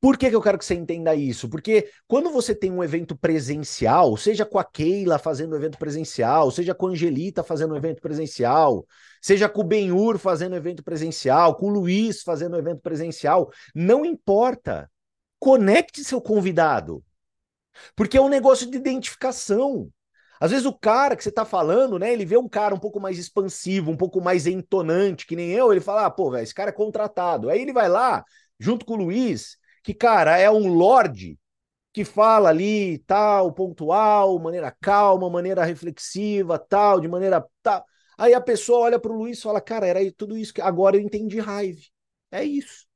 [0.00, 1.46] Por que, que eu quero que você entenda isso?
[1.46, 6.50] Porque quando você tem um evento presencial, seja com a Keila fazendo um evento presencial,
[6.50, 8.86] seja com a Angelita fazendo um evento presencial,
[9.20, 13.50] seja com o Benhur fazendo um evento presencial, com o Luiz fazendo um evento presencial,
[13.74, 14.90] não importa.
[15.38, 17.04] Conecte seu convidado.
[17.94, 19.90] Porque é um negócio de identificação.
[20.40, 22.98] Às vezes o cara que você tá falando, né, ele vê um cara um pouco
[23.00, 26.54] mais expansivo, um pouco mais entonante, que nem eu, ele fala, ah, pô, velho, esse
[26.54, 27.50] cara é contratado.
[27.50, 28.24] Aí ele vai lá,
[28.58, 31.38] junto com o Luiz, que, cara, é um lorde
[31.92, 37.84] que fala ali, tal, pontual, maneira calma, maneira reflexiva, tal, de maneira tal.
[38.18, 40.96] Aí a pessoa olha para o Luiz e fala, cara, era tudo isso que agora
[40.96, 41.80] eu entendi raiva.
[42.30, 42.86] É isso.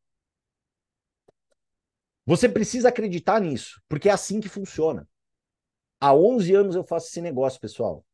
[2.26, 5.08] Você precisa acreditar nisso, porque é assim que funciona.
[6.00, 8.04] Há 11 anos eu faço esse negócio, pessoal.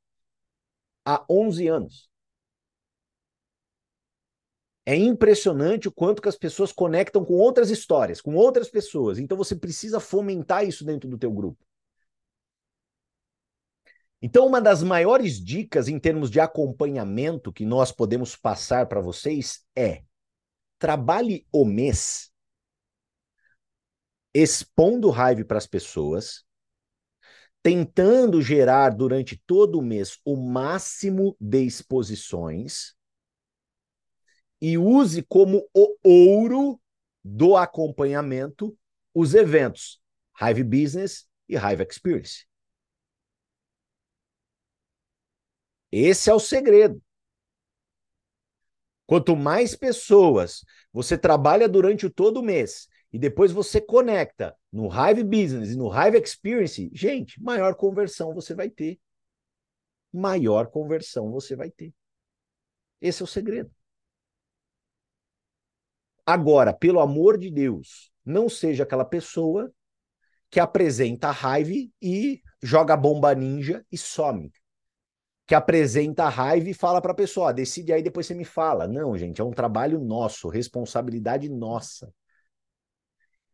[1.05, 2.11] Há 11 anos.
[4.87, 9.19] É impressionante o quanto que as pessoas conectam com outras histórias, com outras pessoas.
[9.19, 11.64] Então você precisa fomentar isso dentro do teu grupo.
[14.23, 19.64] Então, uma das maiores dicas em termos de acompanhamento que nós podemos passar para vocês
[19.75, 20.03] é:
[20.79, 22.31] trabalhe o mês
[24.35, 26.45] expondo raiva para as pessoas,
[27.62, 32.94] tentando gerar durante todo o mês o máximo de exposições
[34.61, 36.81] e use como o ouro
[37.25, 38.77] do acompanhamento
[39.14, 40.01] os eventos
[40.40, 42.46] Hive Business e Hive Experience.
[45.92, 47.03] Esse é o segredo.
[49.07, 55.25] Quanto mais pessoas você trabalha durante todo o mês e depois você conecta no Hive
[55.25, 59.01] Business e no Hive Experience, gente, maior conversão você vai ter.
[60.12, 61.92] Maior conversão você vai ter.
[63.01, 63.70] Esse é o segredo.
[66.25, 69.73] Agora, pelo amor de Deus, não seja aquela pessoa
[70.49, 71.70] que apresenta a raiva
[72.01, 74.53] e joga bomba ninja e some.
[75.46, 78.87] Que apresenta a raiva e fala para a pessoa, decide aí, depois você me fala.
[78.87, 82.12] Não, gente, é um trabalho nosso, responsabilidade nossa.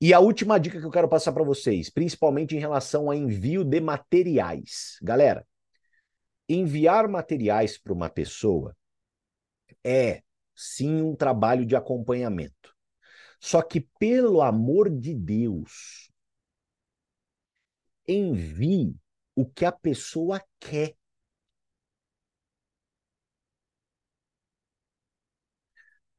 [0.00, 3.64] E a última dica que eu quero passar para vocês, principalmente em relação a envio
[3.64, 4.98] de materiais.
[5.02, 5.46] Galera,
[6.48, 8.76] enviar materiais para uma pessoa
[9.82, 10.22] é
[10.54, 12.74] sim um trabalho de acompanhamento.
[13.40, 16.10] Só que, pelo amor de Deus,
[18.06, 18.94] envie
[19.34, 20.94] o que a pessoa quer.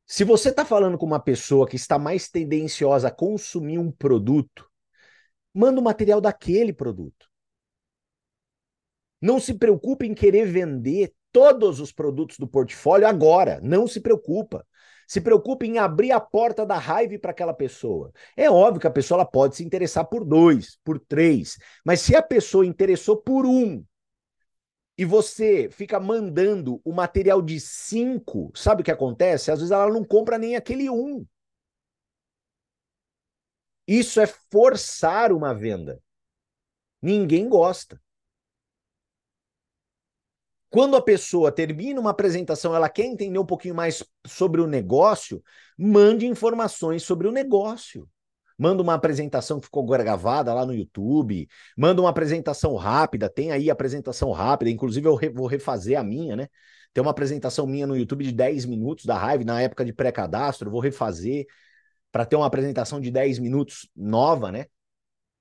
[0.10, 4.65] Se você está falando com uma pessoa que está mais tendenciosa a consumir um produto,
[5.54, 7.28] manda o material daquele produto.
[9.22, 13.60] Não se preocupe em querer vender todos os produtos do portfólio agora.
[13.62, 14.65] Não se preocupa.
[15.06, 18.12] Se preocupe em abrir a porta da raiva para aquela pessoa.
[18.36, 22.22] É óbvio que a pessoa pode se interessar por dois, por três, mas se a
[22.22, 23.84] pessoa interessou por um
[24.97, 29.51] e você fica mandando o material de cinco, sabe o que acontece?
[29.51, 31.25] Às vezes ela não compra nem aquele um.
[33.87, 36.02] Isso é forçar uma venda.
[37.02, 38.02] Ninguém gosta.
[40.69, 45.41] Quando a pessoa termina uma apresentação, ela quer entender um pouquinho mais sobre o negócio,
[45.77, 48.10] mande informações sobre o negócio
[48.58, 51.47] manda uma apresentação que ficou gravada lá no YouTube,
[51.77, 56.35] manda uma apresentação rápida, tem aí apresentação rápida, inclusive eu re vou refazer a minha,
[56.35, 56.47] né?
[56.93, 60.71] Tem uma apresentação minha no YouTube de 10 minutos da Hive, na época de pré-cadastro,
[60.71, 61.45] vou refazer
[62.12, 64.65] para ter uma apresentação de 10 minutos nova, né?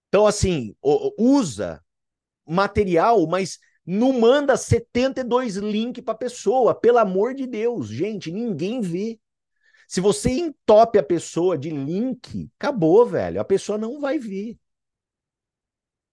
[0.08, 0.74] Então, assim,
[1.18, 1.82] usa
[2.46, 9.18] material, mas não manda 72 links para pessoa, pelo amor de Deus, gente, ninguém vê.
[9.86, 13.40] Se você entope a pessoa de link, acabou, velho.
[13.40, 14.58] A pessoa não vai vir.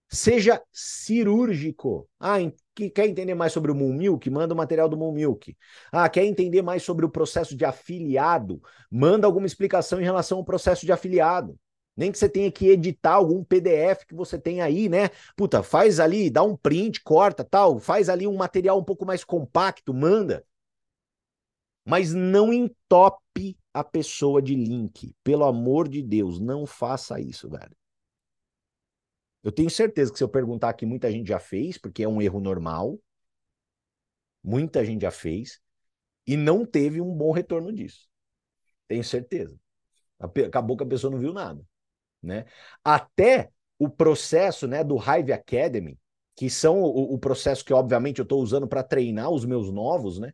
[0.09, 2.07] Seja cirúrgico.
[2.19, 2.35] Ah,
[2.75, 4.29] que quer entender mais sobre o Moon Milk?
[4.29, 5.57] Manda o material do Moon Milk.
[5.91, 8.61] Ah, quer entender mais sobre o processo de afiliado?
[8.91, 11.57] Manda alguma explicação em relação ao processo de afiliado.
[11.97, 15.09] Nem que você tenha que editar algum PDF que você tem aí, né?
[15.35, 19.23] Puta, faz ali, dá um print, corta, tal, faz ali um material um pouco mais
[19.23, 20.45] compacto, manda.
[21.85, 25.15] Mas não entope a pessoa de link.
[25.23, 27.75] Pelo amor de Deus, não faça isso, velho.
[29.43, 32.21] Eu tenho certeza que se eu perguntar aqui, muita gente já fez, porque é um
[32.21, 32.99] erro normal.
[34.43, 35.59] Muita gente já fez.
[36.25, 38.07] E não teve um bom retorno disso.
[38.87, 39.59] Tenho certeza.
[40.19, 41.61] Acabou que a pessoa não viu nada.
[42.21, 42.45] Né?
[42.83, 45.99] Até o processo né, do Hive Academy,
[46.35, 50.19] que são o, o processo que, obviamente, eu estou usando para treinar os meus novos,
[50.19, 50.33] né?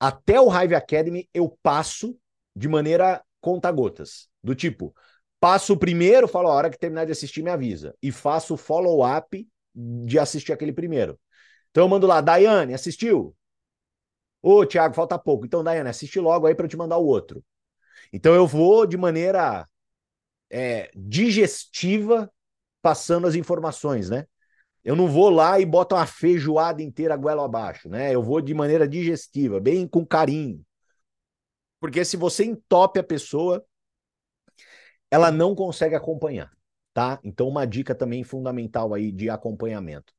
[0.00, 2.18] Até o Hive Academy eu passo
[2.58, 4.28] de maneira conta-gotas.
[4.42, 4.94] Do tipo,
[5.40, 7.94] Passo o primeiro, falo, a hora que terminar de assistir, me avisa.
[8.02, 11.18] E faço o follow-up de assistir aquele primeiro.
[11.70, 13.36] Então eu mando lá, Daiane, assistiu?
[14.42, 15.46] Ô, Thiago, falta pouco.
[15.46, 17.44] Então, Daiane, assiste logo aí para eu te mandar o outro.
[18.12, 19.68] Então eu vou de maneira
[20.50, 22.30] é, digestiva
[22.82, 24.26] passando as informações, né?
[24.84, 28.12] Eu não vou lá e boto uma feijoada inteira goela abaixo, né?
[28.12, 30.64] Eu vou de maneira digestiva, bem com carinho.
[31.80, 33.64] Porque se você entope a pessoa,
[35.10, 36.50] ela não consegue acompanhar,
[36.92, 37.18] tá?
[37.22, 40.12] Então, uma dica também fundamental aí de acompanhamento.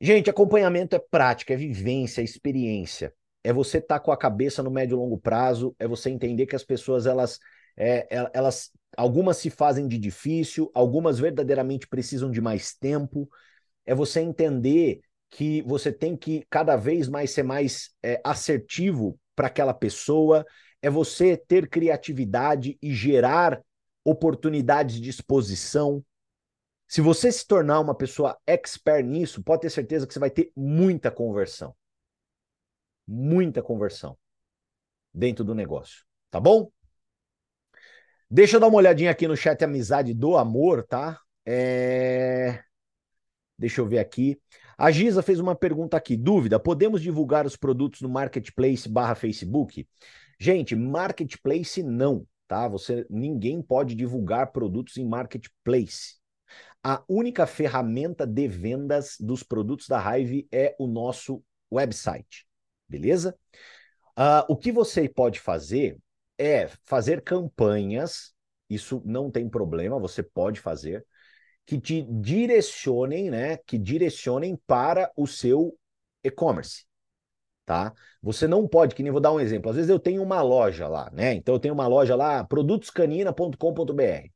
[0.00, 3.12] Gente, acompanhamento é prática, é vivência, é experiência.
[3.42, 6.46] É você estar tá com a cabeça no médio e longo prazo, é você entender
[6.46, 7.40] que as pessoas, elas,
[7.76, 13.28] é, é, elas, algumas se fazem de difícil, algumas verdadeiramente precisam de mais tempo.
[13.84, 15.00] É você entender
[15.30, 20.44] que você tem que cada vez mais ser mais é, assertivo para aquela pessoa,
[20.82, 23.62] é você ter criatividade e gerar
[24.04, 26.04] oportunidades de exposição.
[26.88, 30.50] Se você se tornar uma pessoa expert nisso, pode ter certeza que você vai ter
[30.56, 31.72] muita conversão.
[33.06, 34.18] Muita conversão
[35.14, 36.68] dentro do negócio, tá bom?
[38.28, 41.20] Deixa eu dar uma olhadinha aqui no chat Amizade do Amor, tá?
[41.46, 42.60] É...
[43.56, 44.36] Deixa eu ver aqui.
[44.78, 46.16] A Giza fez uma pergunta aqui.
[46.16, 49.86] Dúvida: podemos divulgar os produtos no Marketplace barra Facebook?
[50.38, 52.66] Gente, Marketplace não tá?
[52.66, 56.16] Você ninguém pode divulgar produtos em marketplace.
[56.82, 62.46] A única ferramenta de vendas dos produtos da Hive é o nosso website,
[62.88, 63.38] beleza?
[64.18, 65.98] Uh, o que você pode fazer
[66.38, 68.32] é fazer campanhas,
[68.70, 71.04] isso não tem problema, você pode fazer,
[71.68, 73.58] que te direcionem, né?
[73.58, 75.78] Que direcionem para o seu
[76.24, 76.88] e-commerce
[77.68, 77.92] tá?
[78.22, 79.68] Você não pode, que nem vou dar um exemplo.
[79.68, 81.34] Às vezes eu tenho uma loja lá, né?
[81.34, 84.30] Então eu tenho uma loja lá, produtoscanina.com.br.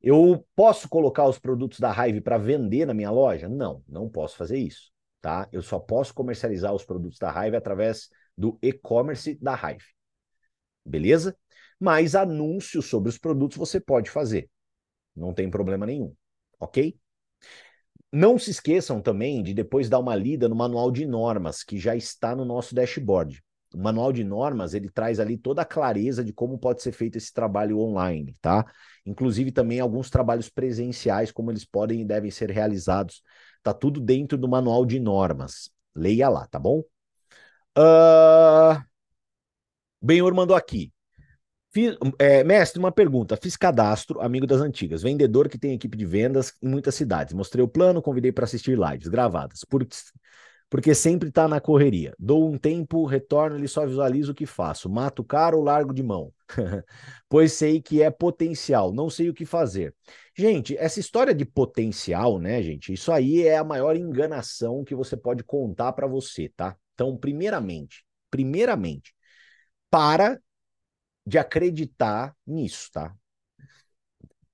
[0.00, 3.50] Eu posso colocar os produtos da Hive para vender na minha loja?
[3.50, 4.90] Não, não posso fazer isso,
[5.20, 5.46] tá?
[5.52, 9.84] Eu só posso comercializar os produtos da Hive através do e-commerce da Hive.
[10.86, 11.36] Beleza?
[11.78, 14.48] Mas anúncios sobre os produtos você pode fazer.
[15.14, 16.14] Não tem problema nenhum,
[16.64, 16.96] ok?
[18.12, 21.96] Não se esqueçam também de depois dar uma lida no manual de normas que já
[21.96, 23.42] está no nosso dashboard.
[23.74, 27.18] O manual de normas, ele traz ali toda a clareza de como pode ser feito
[27.18, 28.64] esse trabalho online, tá?
[29.04, 33.20] Inclusive também alguns trabalhos presenciais, como eles podem e devem ser realizados.
[33.64, 35.70] Tá tudo dentro do manual de normas.
[35.92, 36.84] Leia lá, tá bom?
[37.76, 38.80] Uh...
[40.00, 40.93] Benhor mandou aqui.
[41.74, 43.36] Fiz, é, mestre, uma pergunta.
[43.36, 47.34] Fiz cadastro, amigo das antigas, vendedor que tem equipe de vendas em muitas cidades.
[47.34, 49.84] Mostrei o plano, convidei para assistir lives gravadas, por,
[50.70, 52.14] porque sempre está na correria.
[52.16, 54.88] Dou um tempo, retorno, ele só visualiza o que faço.
[54.88, 56.32] Mato caro ou largo de mão?
[57.28, 59.92] pois sei que é potencial, não sei o que fazer.
[60.38, 62.92] Gente, essa história de potencial, né, gente?
[62.92, 66.76] Isso aí é a maior enganação que você pode contar para você, tá?
[66.94, 69.12] Então, primeiramente, primeiramente,
[69.90, 70.40] para
[71.26, 73.16] de acreditar nisso, tá?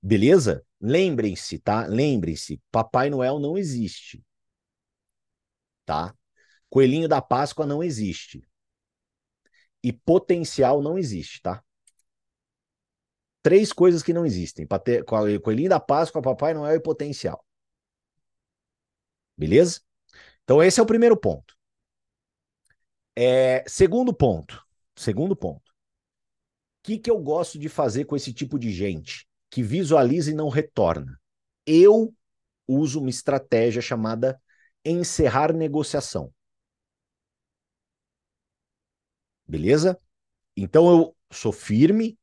[0.01, 0.65] Beleza?
[0.79, 1.85] Lembrem-se, tá?
[1.85, 4.23] Lembrem-se, Papai Noel não existe.
[5.85, 6.15] Tá?
[6.69, 8.47] Coelhinho da Páscoa não existe.
[9.83, 11.63] E potencial não existe, tá?
[13.43, 14.67] Três coisas que não existem:
[15.41, 17.43] Coelhinho da Páscoa, Papai Noel e potencial.
[19.37, 19.81] Beleza?
[20.43, 21.55] Então, esse é o primeiro ponto.
[23.15, 24.65] É, segundo ponto.
[24.95, 25.70] Segundo ponto
[26.83, 30.49] que, que eu gosto de fazer com esse tipo de gente que visualiza e não
[30.49, 31.19] retorna?
[31.65, 32.13] Eu
[32.67, 34.41] uso uma estratégia chamada
[34.83, 36.33] encerrar negociação.
[39.47, 39.99] Beleza?
[40.55, 42.17] Então eu sou firme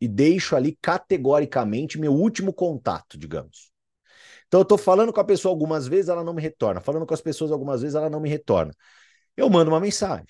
[0.00, 3.70] e deixo ali categoricamente meu último contato, digamos.
[4.48, 6.80] Então eu tô falando com a pessoa algumas vezes, ela não me retorna.
[6.80, 8.74] Falando com as pessoas algumas vezes, ela não me retorna.
[9.36, 10.26] Eu mando uma mensagem.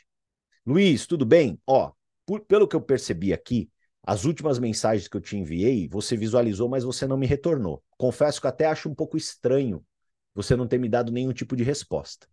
[0.66, 1.61] Luiz, tudo bem?
[1.66, 1.93] Ó,
[2.27, 3.70] por, pelo que eu percebi aqui,
[4.05, 7.83] as últimas mensagens que eu te enviei, você visualizou, mas você não me retornou.
[7.97, 9.85] Confesso que até acho um pouco estranho
[10.35, 12.27] você não ter me dado nenhum tipo de resposta.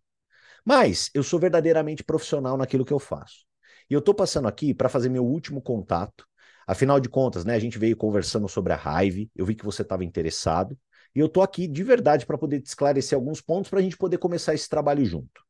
[0.65, 3.45] Mas eu sou verdadeiramente profissional naquilo que eu faço.
[3.89, 6.25] E eu estou passando aqui para fazer meu último contato.
[6.65, 9.81] Afinal de contas, né, a gente veio conversando sobre a raiva, eu vi que você
[9.81, 10.77] estava interessado,
[11.15, 13.97] e eu estou aqui de verdade para poder te esclarecer alguns pontos para a gente
[13.97, 15.43] poder começar esse trabalho junto.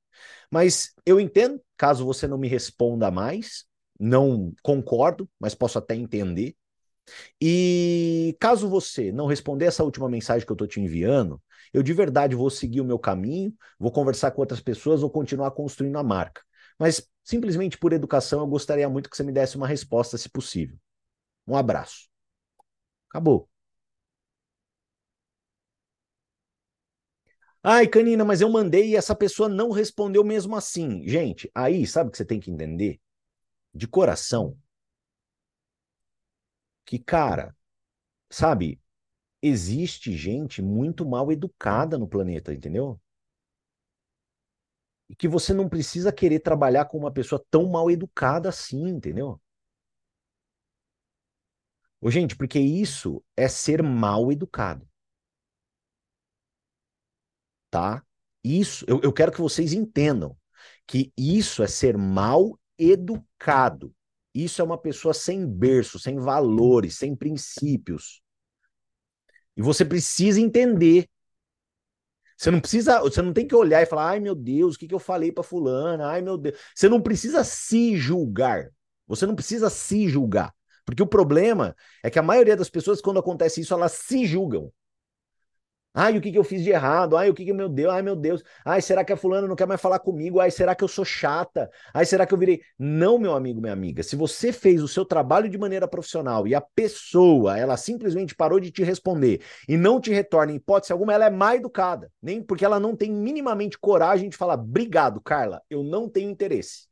[0.49, 3.65] Mas eu entendo, caso você não me responda mais,
[3.99, 6.55] não concordo, mas posso até entender.
[7.41, 11.41] E caso você não responder essa última mensagem que eu estou te enviando,
[11.73, 15.51] eu de verdade vou seguir o meu caminho, vou conversar com outras pessoas, vou continuar
[15.51, 16.41] construindo a marca.
[16.79, 20.77] Mas simplesmente por educação, eu gostaria muito que você me desse uma resposta, se possível.
[21.47, 22.09] Um abraço.
[23.09, 23.47] Acabou.
[27.63, 31.03] Ai, Canina, mas eu mandei e essa pessoa não respondeu mesmo assim.
[31.07, 32.99] Gente, aí sabe o que você tem que entender?
[33.73, 34.55] De coração.
[36.85, 37.55] Que, cara,
[38.31, 38.81] sabe,
[39.41, 42.99] existe gente muito mal educada no planeta, entendeu?
[45.09, 49.39] E que você não precisa querer trabalhar com uma pessoa tão mal educada assim, entendeu?
[52.01, 54.85] Ô, gente, porque isso é ser mal educado.
[57.69, 58.03] Tá?
[58.43, 60.35] Isso, eu, eu quero que vocês entendam
[60.87, 63.93] que isso é ser mal educado.
[64.33, 68.21] Isso é uma pessoa sem berço, sem valores, sem princípios.
[69.55, 71.07] E você precisa entender.
[72.37, 74.87] Você não precisa, você não tem que olhar e falar: "Ai, meu Deus, o que
[74.87, 76.07] que eu falei para fulana?
[76.07, 76.57] Ai, meu Deus".
[76.73, 78.69] Você não precisa se julgar.
[79.07, 80.53] Você não precisa se julgar.
[80.85, 84.71] Porque o problema é que a maioria das pessoas quando acontece isso, elas se julgam.
[85.93, 87.17] Ai, o que, que eu fiz de errado?
[87.17, 87.91] Ai, o que, que meu Deus?
[87.93, 88.43] Ai, meu Deus.
[88.63, 90.39] Ai, será que a fulana não quer mais falar comigo?
[90.39, 91.69] Ai, será que eu sou chata?
[91.93, 92.61] Ai, será que eu virei?
[92.77, 94.03] Não, meu amigo, minha amiga.
[94.03, 98.59] Se você fez o seu trabalho de maneira profissional e a pessoa, ela simplesmente parou
[98.59, 102.11] de te responder e não te retorna em hipótese alguma, ela é má educada.
[102.21, 106.88] Nem porque ela não tem minimamente coragem de falar: "Obrigado, Carla, eu não tenho interesse".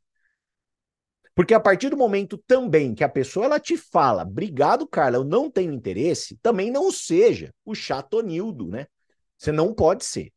[1.38, 5.24] Porque a partir do momento também que a pessoa ela te fala, obrigado, Carla, eu
[5.24, 8.88] não tenho interesse, também não seja o chatonildo, né?
[9.36, 10.32] Você não pode ser.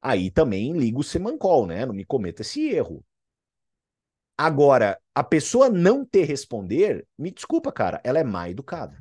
[0.00, 1.84] Aí também liga o semancol, né?
[1.84, 3.04] Não me cometa esse erro.
[4.38, 8.98] Agora, a pessoa não ter responder, me desculpa, cara, ela é má educada.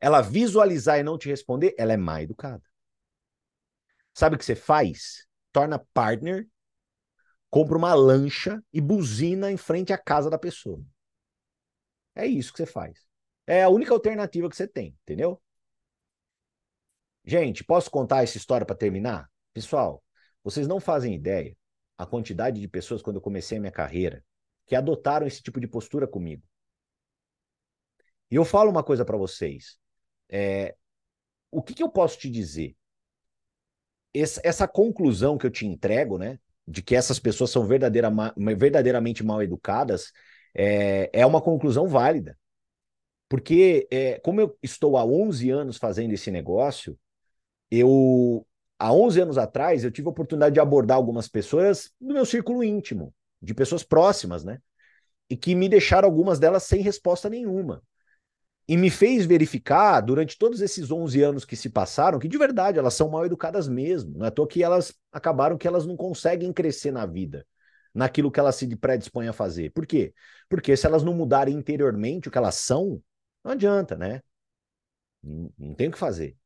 [0.00, 2.62] Ela visualizar e não te responder, ela é má educada.
[4.14, 5.26] Sabe o que você faz?
[5.50, 6.48] Torna partner
[7.52, 10.82] compra uma lancha e buzina em frente à casa da pessoa.
[12.14, 13.06] É isso que você faz.
[13.46, 15.38] É a única alternativa que você tem, entendeu?
[17.22, 19.30] Gente, posso contar essa história para terminar?
[19.52, 20.02] Pessoal,
[20.42, 21.54] vocês não fazem ideia
[21.98, 24.24] a quantidade de pessoas quando eu comecei a minha carreira
[24.64, 26.42] que adotaram esse tipo de postura comigo.
[28.30, 29.78] E eu falo uma coisa para vocês.
[30.26, 30.74] É,
[31.50, 32.74] o que, que eu posso te dizer?
[34.14, 36.40] Essa, essa conclusão que eu te entrego, né?
[36.66, 38.10] De que essas pessoas são verdadeira,
[38.56, 40.12] verdadeiramente mal educadas,
[40.54, 42.38] é, é uma conclusão válida.
[43.28, 46.98] Porque, é, como eu estou há 11 anos fazendo esse negócio,
[47.70, 48.46] eu,
[48.78, 52.62] há 11 anos atrás, eu tive a oportunidade de abordar algumas pessoas do meu círculo
[52.62, 54.60] íntimo, de pessoas próximas, né?
[55.30, 57.82] E que me deixaram algumas delas sem resposta nenhuma.
[58.68, 62.78] E me fez verificar, durante todos esses 11 anos que se passaram, que de verdade
[62.78, 64.18] elas são mal educadas mesmo.
[64.18, 67.46] Não é à toa que elas acabaram que elas não conseguem crescer na vida,
[67.92, 69.70] naquilo que elas se predispõem a fazer.
[69.72, 70.14] Por quê?
[70.48, 73.02] Porque se elas não mudarem interiormente o que elas são,
[73.44, 74.22] não adianta, né?
[75.22, 76.36] Não, não tem o que fazer.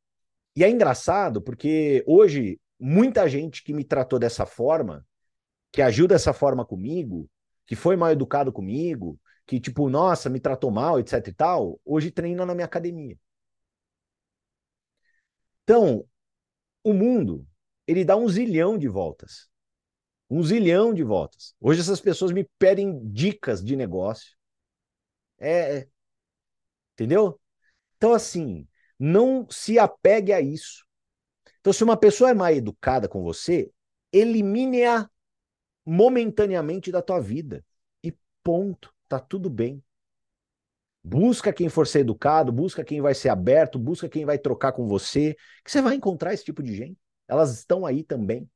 [0.57, 5.07] E é engraçado porque hoje muita gente que me tratou dessa forma,
[5.71, 7.29] que agiu dessa forma comigo,
[7.67, 12.11] que foi mal educado comigo, que, tipo, nossa, me tratou mal, etc e tal, hoje
[12.11, 13.17] treina na minha academia.
[15.63, 16.07] Então,
[16.83, 17.47] o mundo,
[17.87, 19.49] ele dá um zilhão de voltas.
[20.29, 21.55] Um zilhão de voltas.
[21.61, 24.37] Hoje essas pessoas me pedem dicas de negócio.
[25.39, 25.89] É, é.
[26.95, 27.41] Entendeu?
[27.97, 28.67] Então, assim,
[28.99, 30.85] não se apegue a isso.
[31.61, 33.71] Então, se uma pessoa é mal educada com você,
[34.13, 35.09] elimine-a
[35.85, 37.65] momentaneamente da tua vida.
[38.03, 39.83] E ponto tá tudo bem.
[41.03, 44.89] Busca quem for ser educado, busca quem vai ser aberto, busca quem vai trocar com
[44.89, 46.99] você, que você vai encontrar esse tipo de gente.
[47.29, 48.51] Elas estão aí também.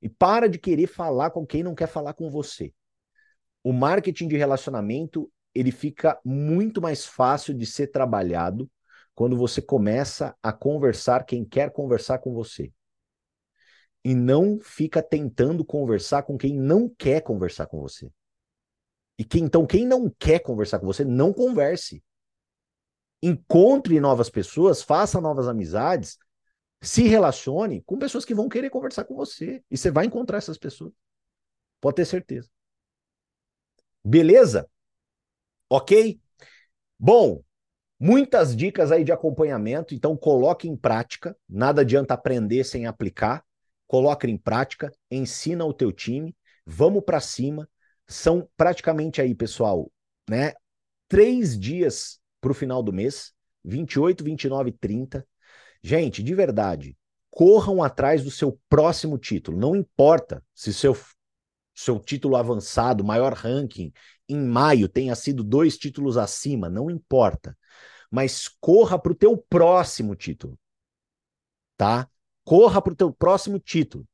[0.00, 2.72] E para de querer falar com quem não quer falar com você.
[3.62, 8.70] O marketing de relacionamento, ele fica muito mais fácil de ser trabalhado
[9.14, 12.72] quando você começa a conversar quem quer conversar com você.
[14.04, 18.10] E não fica tentando conversar com quem não quer conversar com você.
[19.20, 22.02] E que então quem não quer conversar com você, não converse.
[23.22, 26.16] Encontre novas pessoas, faça novas amizades,
[26.80, 29.62] se relacione com pessoas que vão querer conversar com você.
[29.70, 30.94] E você vai encontrar essas pessoas.
[31.82, 32.48] Pode ter certeza.
[34.02, 34.66] Beleza?
[35.68, 36.18] Ok?
[36.98, 37.44] Bom,
[37.98, 41.36] muitas dicas aí de acompanhamento, então coloque em prática.
[41.46, 43.44] Nada adianta aprender sem aplicar.
[43.86, 47.68] Coloque em prática, ensina o teu time, vamos para cima.
[48.10, 49.88] São praticamente aí, pessoal,
[50.28, 50.52] né?
[51.06, 53.32] Três dias para o final do mês,
[53.64, 55.26] 28, 29 e 30.
[55.80, 56.98] Gente, de verdade,
[57.30, 59.56] corram atrás do seu próximo título.
[59.56, 60.96] Não importa se seu
[61.72, 63.92] seu título avançado, maior ranking,
[64.28, 67.56] em maio tenha sido dois títulos acima, não importa.
[68.10, 70.58] Mas corra para o teu próximo título.
[71.76, 72.10] Tá?
[72.44, 74.06] Corra para o teu próximo título.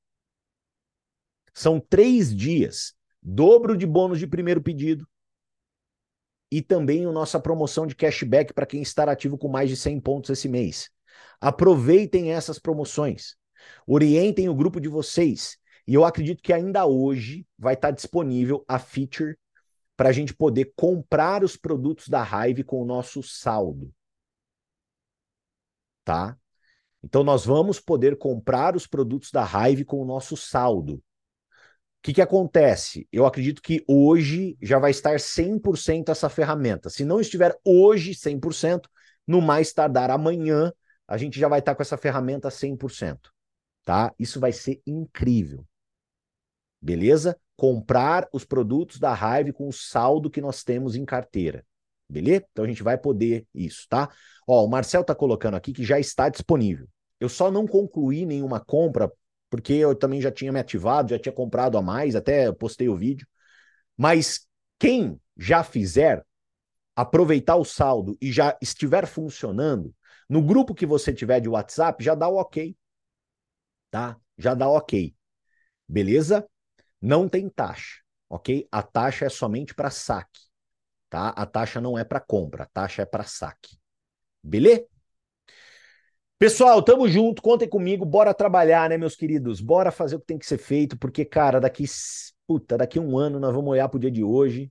[1.54, 2.94] São três dias,
[3.28, 5.04] dobro de bônus de primeiro pedido,
[6.48, 9.98] e também a nossa promoção de cashback para quem está ativo com mais de 100
[9.98, 10.88] pontos esse mês.
[11.40, 13.36] Aproveitem essas promoções.
[13.84, 15.58] Orientem o grupo de vocês.
[15.88, 19.36] E eu acredito que ainda hoje vai estar disponível a feature
[19.96, 23.92] para a gente poder comprar os produtos da Hive com o nosso saldo.
[26.04, 26.38] Tá?
[27.02, 31.02] Então nós vamos poder comprar os produtos da Hive com o nosso saldo.
[31.98, 33.08] O que, que acontece?
[33.10, 36.88] Eu acredito que hoje já vai estar 100% essa ferramenta.
[36.88, 38.88] Se não estiver hoje 100%,
[39.26, 40.72] no mais tardar amanhã,
[41.08, 43.30] a gente já vai estar com essa ferramenta 100%.
[43.84, 44.12] Tá?
[44.18, 45.64] Isso vai ser incrível.
[46.80, 47.36] Beleza?
[47.56, 51.64] Comprar os produtos da Hive com o saldo que nós temos em carteira.
[52.08, 52.46] Beleza?
[52.52, 54.08] Então a gente vai poder isso, tá?
[54.46, 56.88] Ó, o Marcel tá colocando aqui que já está disponível.
[57.18, 59.10] Eu só não concluí nenhuma compra
[59.50, 62.96] porque eu também já tinha me ativado, já tinha comprado a mais, até postei o
[62.96, 63.26] vídeo.
[63.96, 64.46] Mas
[64.78, 66.24] quem já fizer,
[66.94, 69.94] aproveitar o saldo e já estiver funcionando,
[70.28, 72.76] no grupo que você tiver de WhatsApp, já dá o ok.
[73.90, 74.18] Tá?
[74.36, 75.14] Já dá ok.
[75.88, 76.46] Beleza?
[77.00, 78.66] Não tem taxa, ok?
[78.72, 80.40] A taxa é somente para saque,
[81.08, 81.28] tá?
[81.30, 83.78] A taxa não é para compra, a taxa é para saque.
[84.42, 84.86] Beleza?
[86.38, 89.60] Pessoal, tamo junto, contem comigo, bora trabalhar, né, meus queridos?
[89.60, 91.84] Bora fazer o que tem que ser feito, porque, cara, daqui,
[92.46, 94.70] puta, daqui um ano nós vamos olhar pro dia de hoje,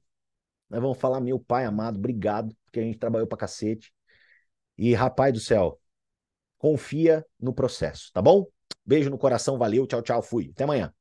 [0.70, 3.94] nós vamos falar, meu pai amado, obrigado, porque a gente trabalhou pra cacete.
[4.78, 5.80] E, rapaz do céu,
[6.58, 8.48] confia no processo, tá bom?
[8.86, 10.52] Beijo no coração, valeu, tchau, tchau, fui.
[10.54, 10.94] Até amanhã.